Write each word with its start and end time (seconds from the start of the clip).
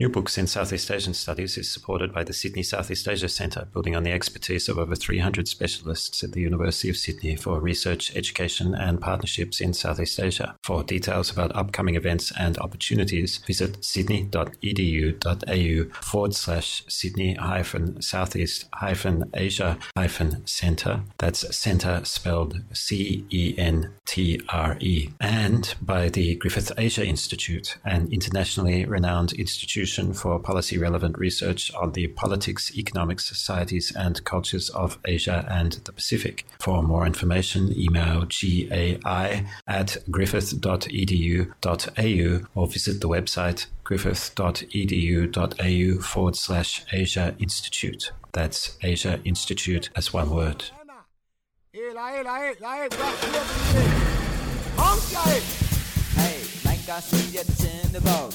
New 0.00 0.08
Books 0.08 0.38
in 0.38 0.46
Southeast 0.46 0.90
Asian 0.90 1.12
Studies 1.12 1.58
is 1.58 1.70
supported 1.70 2.14
by 2.14 2.24
the 2.24 2.32
Sydney 2.32 2.62
Southeast 2.62 3.06
Asia 3.06 3.28
Centre, 3.28 3.68
building 3.70 3.94
on 3.94 4.02
the 4.02 4.12
expertise 4.12 4.66
of 4.66 4.78
over 4.78 4.96
300 4.96 5.46
specialists 5.46 6.24
at 6.24 6.32
the 6.32 6.40
University 6.40 6.88
of 6.88 6.96
Sydney 6.96 7.36
for 7.36 7.60
research, 7.60 8.16
education, 8.16 8.74
and 8.74 8.98
partnerships 8.98 9.60
in 9.60 9.74
Southeast 9.74 10.18
Asia. 10.18 10.56
For 10.64 10.82
details 10.82 11.30
about 11.30 11.54
upcoming 11.54 11.96
events 11.96 12.32
and 12.38 12.56
opportunities, 12.56 13.36
visit 13.46 13.84
sydney.edu.au 13.84 16.00
forward 16.00 16.34
slash 16.34 16.82
Sydney 16.88 17.34
hyphen 17.34 18.00
Southeast 18.00 18.70
hyphen 18.72 19.30
Asia 19.34 19.76
hyphen 19.94 20.46
Centre. 20.46 21.02
That's 21.18 21.54
Centre 21.54 22.00
spelled 22.04 22.62
C 22.72 23.26
E 23.28 23.54
N 23.58 23.92
T 24.06 24.40
R 24.48 24.78
E. 24.80 25.10
And 25.20 25.74
by 25.82 26.08
the 26.08 26.36
Griffith 26.36 26.72
Asia 26.78 27.04
Institute, 27.04 27.76
an 27.84 28.08
internationally 28.10 28.86
renowned 28.86 29.34
institution 29.34 29.89
for 30.14 30.38
policy 30.38 30.78
relevant 30.78 31.18
research 31.18 31.70
on 31.74 31.92
the 31.92 32.06
politics, 32.08 32.74
economics, 32.76 33.26
societies, 33.26 33.92
and 33.94 34.24
cultures 34.24 34.70
of 34.70 34.98
Asia 35.04 35.46
and 35.50 35.72
the 35.84 35.92
Pacific. 35.92 36.46
For 36.60 36.82
more 36.82 37.06
information, 37.06 37.78
email 37.78 38.26
gai 38.26 39.44
at 39.66 39.98
griffith.edu.au 40.10 42.46
or 42.54 42.66
visit 42.66 43.00
the 43.00 43.08
website 43.08 43.66
griffith.edu.au 43.84 46.02
forward 46.02 46.36
slash 46.36 46.84
Asia 46.92 47.34
Institute. 47.38 48.12
That's 48.32 48.76
Asia 48.82 49.20
Institute 49.24 49.88
as 49.96 50.12
one 50.12 50.28
word. 50.30 50.64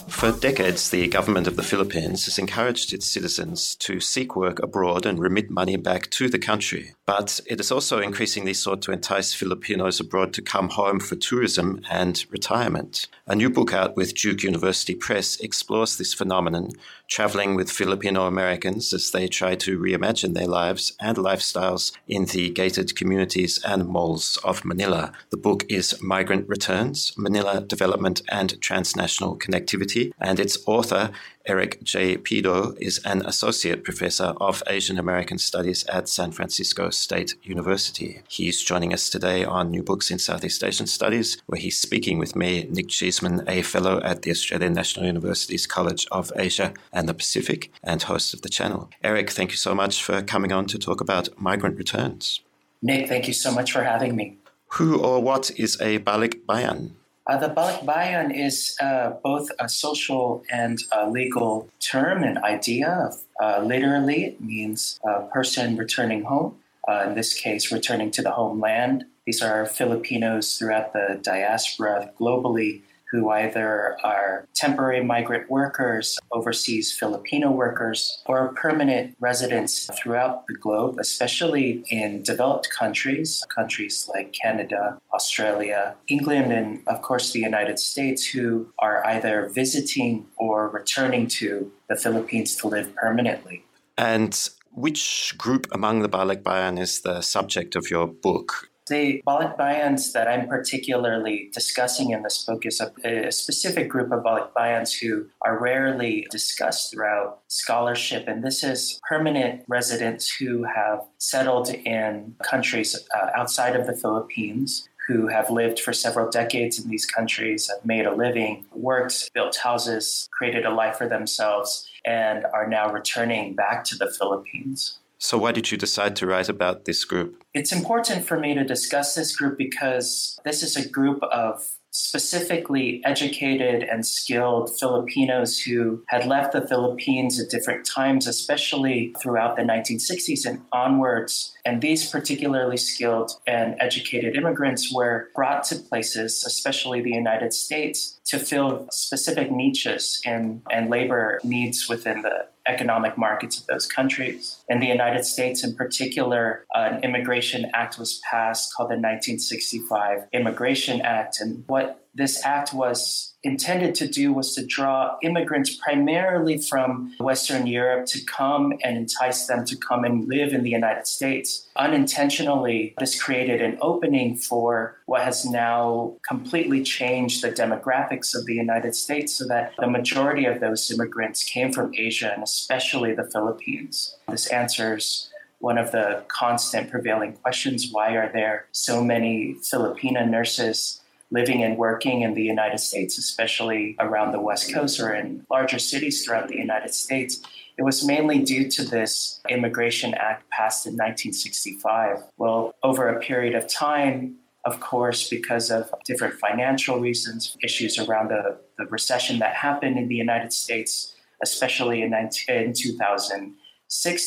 For 0.07 0.31
decades, 0.31 0.89
the 0.89 1.09
government 1.09 1.45
of 1.45 1.57
the 1.57 1.63
Philippines 1.63 2.23
has 2.23 2.39
encouraged 2.39 2.93
its 2.93 3.05
citizens 3.05 3.75
to 3.75 3.99
seek 3.99 4.37
work 4.37 4.63
abroad 4.63 5.05
and 5.05 5.19
remit 5.19 5.49
money 5.49 5.75
back 5.75 6.09
to 6.11 6.29
the 6.29 6.39
country. 6.39 6.93
But 7.05 7.39
it 7.45 7.59
is 7.59 7.71
also 7.71 7.99
increasingly 7.99 8.55
sought 8.55 8.81
to 8.83 8.91
entice 8.91 9.33
Filipinos 9.33 9.99
abroad 9.99 10.33
to 10.33 10.41
come 10.41 10.69
home 10.69 10.99
for 10.99 11.15
tourism 11.15 11.81
and 11.89 12.25
retirement. 12.31 13.07
A 13.27 13.35
new 13.35 13.49
book 13.49 13.73
out 13.73 13.95
with 13.95 14.15
Duke 14.15 14.41
University 14.41 14.95
Press 14.95 15.39
explores 15.39 15.97
this 15.97 16.15
phenomenon, 16.15 16.71
traveling 17.07 17.53
with 17.53 17.69
Filipino 17.71 18.25
Americans 18.25 18.91
as 18.91 19.11
they 19.11 19.27
try 19.27 19.53
to 19.55 19.77
reimagine 19.77 20.33
their 20.33 20.47
lives 20.47 20.93
and 20.99 21.17
lifestyles 21.17 21.91
in 22.07 22.25
the 22.25 22.49
gated 22.49 22.95
communities 22.95 23.61
and 23.63 23.87
malls 23.87 24.39
of 24.43 24.65
Manila. 24.65 25.11
The 25.29 25.37
book 25.37 25.63
is 25.69 26.01
Migrant 26.01 26.49
Returns 26.49 27.13
Manila 27.17 27.61
Development 27.61 28.21
and 28.29 28.59
Transnational 28.61 29.37
Connectivity, 29.37 30.11
and 30.19 30.39
its 30.39 30.57
author, 30.65 31.11
Eric 31.47 31.83
J. 31.83 32.17
Pido, 32.17 32.75
is 32.79 32.97
an 33.05 33.23
associate 33.25 33.83
professor 33.83 34.33
of 34.41 34.63
Asian 34.67 34.97
American 34.97 35.37
Studies 35.37 35.83
at 35.85 36.09
San 36.09 36.31
Francisco 36.31 36.89
State 36.89 37.35
University. 37.43 38.21
He's 38.27 38.63
joining 38.63 38.93
us 38.93 39.09
today 39.09 39.45
on 39.45 39.69
New 39.69 39.83
Books 39.83 40.09
in 40.09 40.17
Southeast 40.17 40.63
Asian 40.63 40.87
Studies, 40.87 41.37
where 41.45 41.61
he's 41.61 41.77
speaking 41.77 42.17
with 42.17 42.35
me, 42.35 42.67
Nick 42.71 42.87
Cheesman, 42.87 43.43
a 43.47 43.61
fellow 43.61 44.01
at 44.01 44.23
the 44.23 44.31
Australian 44.31 44.73
National 44.73 45.05
University's 45.05 45.67
College 45.67 46.07
of 46.11 46.31
Asia 46.35 46.73
and 46.91 47.07
the 47.07 47.13
Pacific 47.13 47.71
and 47.83 48.01
host 48.01 48.33
of 48.33 48.41
the 48.41 48.49
channel. 48.49 48.89
Eric, 49.03 49.29
thank 49.29 49.51
you 49.51 49.57
so 49.57 49.75
much 49.75 50.03
for 50.03 50.23
coming 50.23 50.51
on 50.51 50.65
to 50.65 50.79
talk 50.79 50.99
about 50.99 51.29
migrant 51.39 51.77
returns. 51.77 52.41
Nick, 52.81 53.07
thank 53.07 53.27
you 53.27 53.33
so 53.33 53.51
much 53.51 53.71
for 53.71 53.83
having 53.83 54.15
me. 54.15 54.37
Who 54.73 54.99
or 54.99 55.21
what 55.21 55.51
is 55.57 55.79
a 55.79 55.99
Balikbayan? 55.99 56.91
Uh, 57.27 57.37
the 57.37 57.49
balikbayan 57.49 58.31
is 58.35 58.75
uh, 58.79 59.09
both 59.23 59.49
a 59.59 59.67
social 59.67 60.43
and 60.51 60.77
a 60.91 61.09
legal 61.09 61.67
term 61.79 62.23
and 62.23 62.37
idea. 62.39 63.09
Uh, 63.41 63.61
literally, 63.65 64.25
it 64.25 64.41
means 64.41 64.99
a 65.03 65.21
person 65.21 65.75
returning 65.75 66.23
home, 66.23 66.55
uh, 66.87 67.05
in 67.07 67.15
this 67.15 67.33
case, 67.33 67.71
returning 67.71 68.11
to 68.11 68.21
the 68.21 68.31
homeland. 68.31 69.05
These 69.25 69.41
are 69.41 69.65
Filipinos 69.65 70.57
throughout 70.57 70.93
the 70.93 71.19
diaspora 71.23 72.11
globally 72.19 72.81
who 73.11 73.29
either 73.29 73.97
are 74.03 74.47
temporary 74.55 75.03
migrant 75.03 75.49
workers, 75.49 76.17
overseas 76.31 76.91
Filipino 76.91 77.51
workers, 77.51 78.21
or 78.25 78.53
permanent 78.53 79.15
residents 79.19 79.89
throughout 79.97 80.47
the 80.47 80.53
globe, 80.53 80.97
especially 80.99 81.83
in 81.89 82.23
developed 82.23 82.69
countries, 82.69 83.43
countries 83.53 84.09
like 84.13 84.33
Canada, 84.33 84.97
Australia, 85.13 85.95
England, 86.07 86.51
and 86.51 86.81
of 86.87 87.01
course 87.01 87.31
the 87.31 87.39
United 87.39 87.79
States, 87.79 88.25
who 88.25 88.67
are 88.79 89.05
either 89.05 89.49
visiting 89.53 90.25
or 90.37 90.69
returning 90.69 91.27
to 91.27 91.71
the 91.89 91.95
Philippines 91.95 92.55
to 92.55 92.67
live 92.67 92.93
permanently. 92.95 93.63
And 93.97 94.49
which 94.71 95.33
group 95.37 95.67
among 95.71 96.01
the 96.01 96.09
Balikbayan 96.09 96.79
is 96.79 97.01
the 97.01 97.21
subject 97.21 97.75
of 97.75 97.89
your 97.89 98.07
book? 98.07 98.69
The 98.87 99.23
Balikbayans 99.25 100.11
that 100.11 100.27
I'm 100.27 100.47
particularly 100.47 101.49
discussing 101.51 102.11
in 102.11 102.21
this 102.21 102.43
book 102.43 102.67
is 102.67 102.79
a, 102.79 103.27
a 103.27 103.31
specific 103.31 103.89
group 103.89 104.11
of 104.11 104.23
Balikbayans 104.23 104.99
who 104.99 105.25
are 105.41 105.59
rarely 105.59 106.27
discussed 106.29 106.91
throughout 106.91 107.39
scholarship. 107.47 108.27
And 108.27 108.43
this 108.43 108.63
is 108.63 108.99
permanent 109.09 109.63
residents 109.67 110.29
who 110.29 110.65
have 110.65 111.01
settled 111.17 111.69
in 111.69 112.35
countries 112.43 112.95
uh, 113.15 113.29
outside 113.35 113.75
of 113.75 113.87
the 113.87 113.95
Philippines 113.95 114.87
who 115.07 115.27
have 115.27 115.49
lived 115.49 115.79
for 115.79 115.93
several 115.93 116.29
decades 116.29 116.83
in 116.83 116.89
these 116.89 117.05
countries, 117.05 117.69
have 117.69 117.85
made 117.85 118.05
a 118.05 118.15
living, 118.15 118.65
worked, 118.73 119.31
built 119.33 119.55
houses, 119.55 120.27
created 120.31 120.65
a 120.65 120.69
life 120.69 120.97
for 120.97 121.07
themselves, 121.07 121.87
and 122.05 122.45
are 122.53 122.67
now 122.67 122.91
returning 122.91 123.53
back 123.53 123.83
to 123.83 123.95
the 123.95 124.11
Philippines. 124.11 124.97
So, 125.17 125.37
why 125.37 125.51
did 125.51 125.71
you 125.71 125.77
decide 125.77 126.15
to 126.17 126.27
write 126.27 126.49
about 126.49 126.85
this 126.85 127.05
group? 127.05 127.43
It's 127.53 127.71
important 127.71 128.25
for 128.25 128.39
me 128.39 128.53
to 128.53 128.63
discuss 128.63 129.15
this 129.15 129.35
group 129.35 129.57
because 129.57 130.37
this 130.43 130.61
is 130.61 130.75
a 130.75 130.87
group 130.87 131.23
of 131.23 131.65
specifically 131.95 133.01
educated 133.05 133.81
and 133.83 134.05
skilled 134.05 134.77
Filipinos 134.77 135.59
who 135.59 136.03
had 136.09 136.27
left 136.27 136.51
the 136.51 136.67
Philippines 136.67 137.39
at 137.39 137.49
different 137.49 137.85
times, 137.85 138.27
especially 138.27 139.15
throughout 139.21 139.55
the 139.55 139.61
1960s 139.61 140.45
and 140.45 140.61
onwards. 140.73 141.53
And 141.65 141.81
these 141.81 142.09
particularly 142.09 142.75
skilled 142.75 143.31
and 143.47 143.75
educated 143.79 144.35
immigrants 144.35 144.93
were 144.93 145.29
brought 145.33 145.63
to 145.65 145.77
places, 145.77 146.43
especially 146.45 147.01
the 147.01 147.13
United 147.13 147.53
States, 147.53 148.14
to 148.27 148.39
fill 148.39 148.87
specific 148.91 149.51
niches 149.51 150.21
and, 150.25 150.61
and 150.71 150.89
labor 150.89 151.39
needs 151.43 151.87
within 151.87 152.21
the 152.21 152.47
economic 152.67 153.17
markets 153.17 153.59
of 153.59 153.67
those 153.67 153.85
countries. 153.85 154.63
In 154.69 154.79
the 154.79 154.87
United 154.87 155.23
States, 155.23 155.63
in 155.63 155.75
particular, 155.75 156.65
an 156.73 157.03
immigration 157.03 157.69
act 157.73 157.99
was 157.99 158.19
passed 158.29 158.73
called 158.73 158.89
the 158.89 158.95
1965 158.95 160.25
Immigration 160.33 161.01
Act. 161.01 161.39
And 161.39 161.63
what 161.67 162.07
this 162.15 162.43
act 162.43 162.73
was 162.73 163.34
intended 163.45 163.95
to 163.95 164.07
do 164.07 164.33
was 164.33 164.55
to 164.55 164.65
draw 164.65 165.17
immigrants 165.21 165.75
primarily 165.75 166.57
from 166.57 167.13
Western 167.19 167.67
Europe 167.67 168.07
to 168.07 168.25
come 168.25 168.73
and 168.83 168.97
entice 168.97 169.45
them 169.45 169.63
to 169.65 169.75
come 169.77 170.03
and 170.03 170.27
live 170.27 170.51
in 170.53 170.63
the 170.63 170.69
United 170.69 171.07
States. 171.07 171.67
Unintentionally, 171.75 172.95
this 172.99 173.21
created 173.21 173.61
an 173.61 173.77
opening 173.81 174.35
for 174.35 174.97
what 175.05 175.21
has 175.21 175.45
now 175.45 176.15
completely 176.27 176.81
changed 176.83 177.43
the 177.43 177.51
demographics 177.51 178.35
of 178.35 178.45
the 178.45 178.55
United 178.55 178.95
States 178.95 179.33
so 179.33 179.47
that 179.47 179.73
the 179.77 179.87
majority 179.87 180.45
of 180.45 180.59
those 180.59 180.89
immigrants 180.91 181.43
came 181.43 181.71
from 181.71 181.93
Asia 181.95 182.33
and 182.33 182.43
especially 182.43 183.13
the 183.13 183.29
Philippines. 183.29 184.15
This 184.27 184.47
answers 184.47 185.29
one 185.59 185.77
of 185.77 185.91
the 185.91 186.23
constant 186.27 186.91
prevailing 186.91 187.33
questions 187.33 187.89
why 187.91 188.11
are 188.11 188.31
there 188.31 188.65
so 188.71 189.03
many 189.03 189.55
Filipina 189.61 190.27
nurses 190.29 191.01
living 191.31 191.63
and 191.63 191.77
working 191.77 192.21
in 192.21 192.33
the 192.33 192.43
United 192.43 192.79
States, 192.79 193.17
especially 193.17 193.95
around 193.99 194.31
the 194.31 194.39
West 194.39 194.73
Coast 194.73 194.99
or 194.99 195.13
in 195.13 195.45
larger 195.49 195.79
cities 195.79 196.23
throughout 196.23 196.47
the 196.47 196.57
United 196.57 196.93
States. 196.93 197.41
It 197.77 197.83
was 197.83 198.05
mainly 198.05 198.39
due 198.39 198.69
to 198.69 198.85
this 198.85 199.41
Immigration 199.49 200.13
Act 200.13 200.49
passed 200.49 200.85
in 200.85 200.93
1965. 200.93 202.23
Well, 202.37 202.73
over 202.83 203.09
a 203.09 203.19
period 203.19 203.53
of 203.53 203.67
time, 203.67 204.35
of 204.63 204.79
course, 204.79 205.29
because 205.29 205.69
of 205.69 205.93
different 206.05 206.35
financial 206.35 206.99
reasons, 206.99 207.55
issues 207.61 207.99
around 207.99 208.29
the, 208.29 208.57
the 208.77 208.85
recession 208.85 209.39
that 209.39 209.55
happened 209.55 209.97
in 209.97 210.07
the 210.07 210.15
United 210.15 210.53
States, 210.53 211.13
especially 211.43 212.01
in, 212.01 212.11
19, 212.11 212.55
in 212.55 212.73
2000 212.73 213.55
2006 213.55 213.64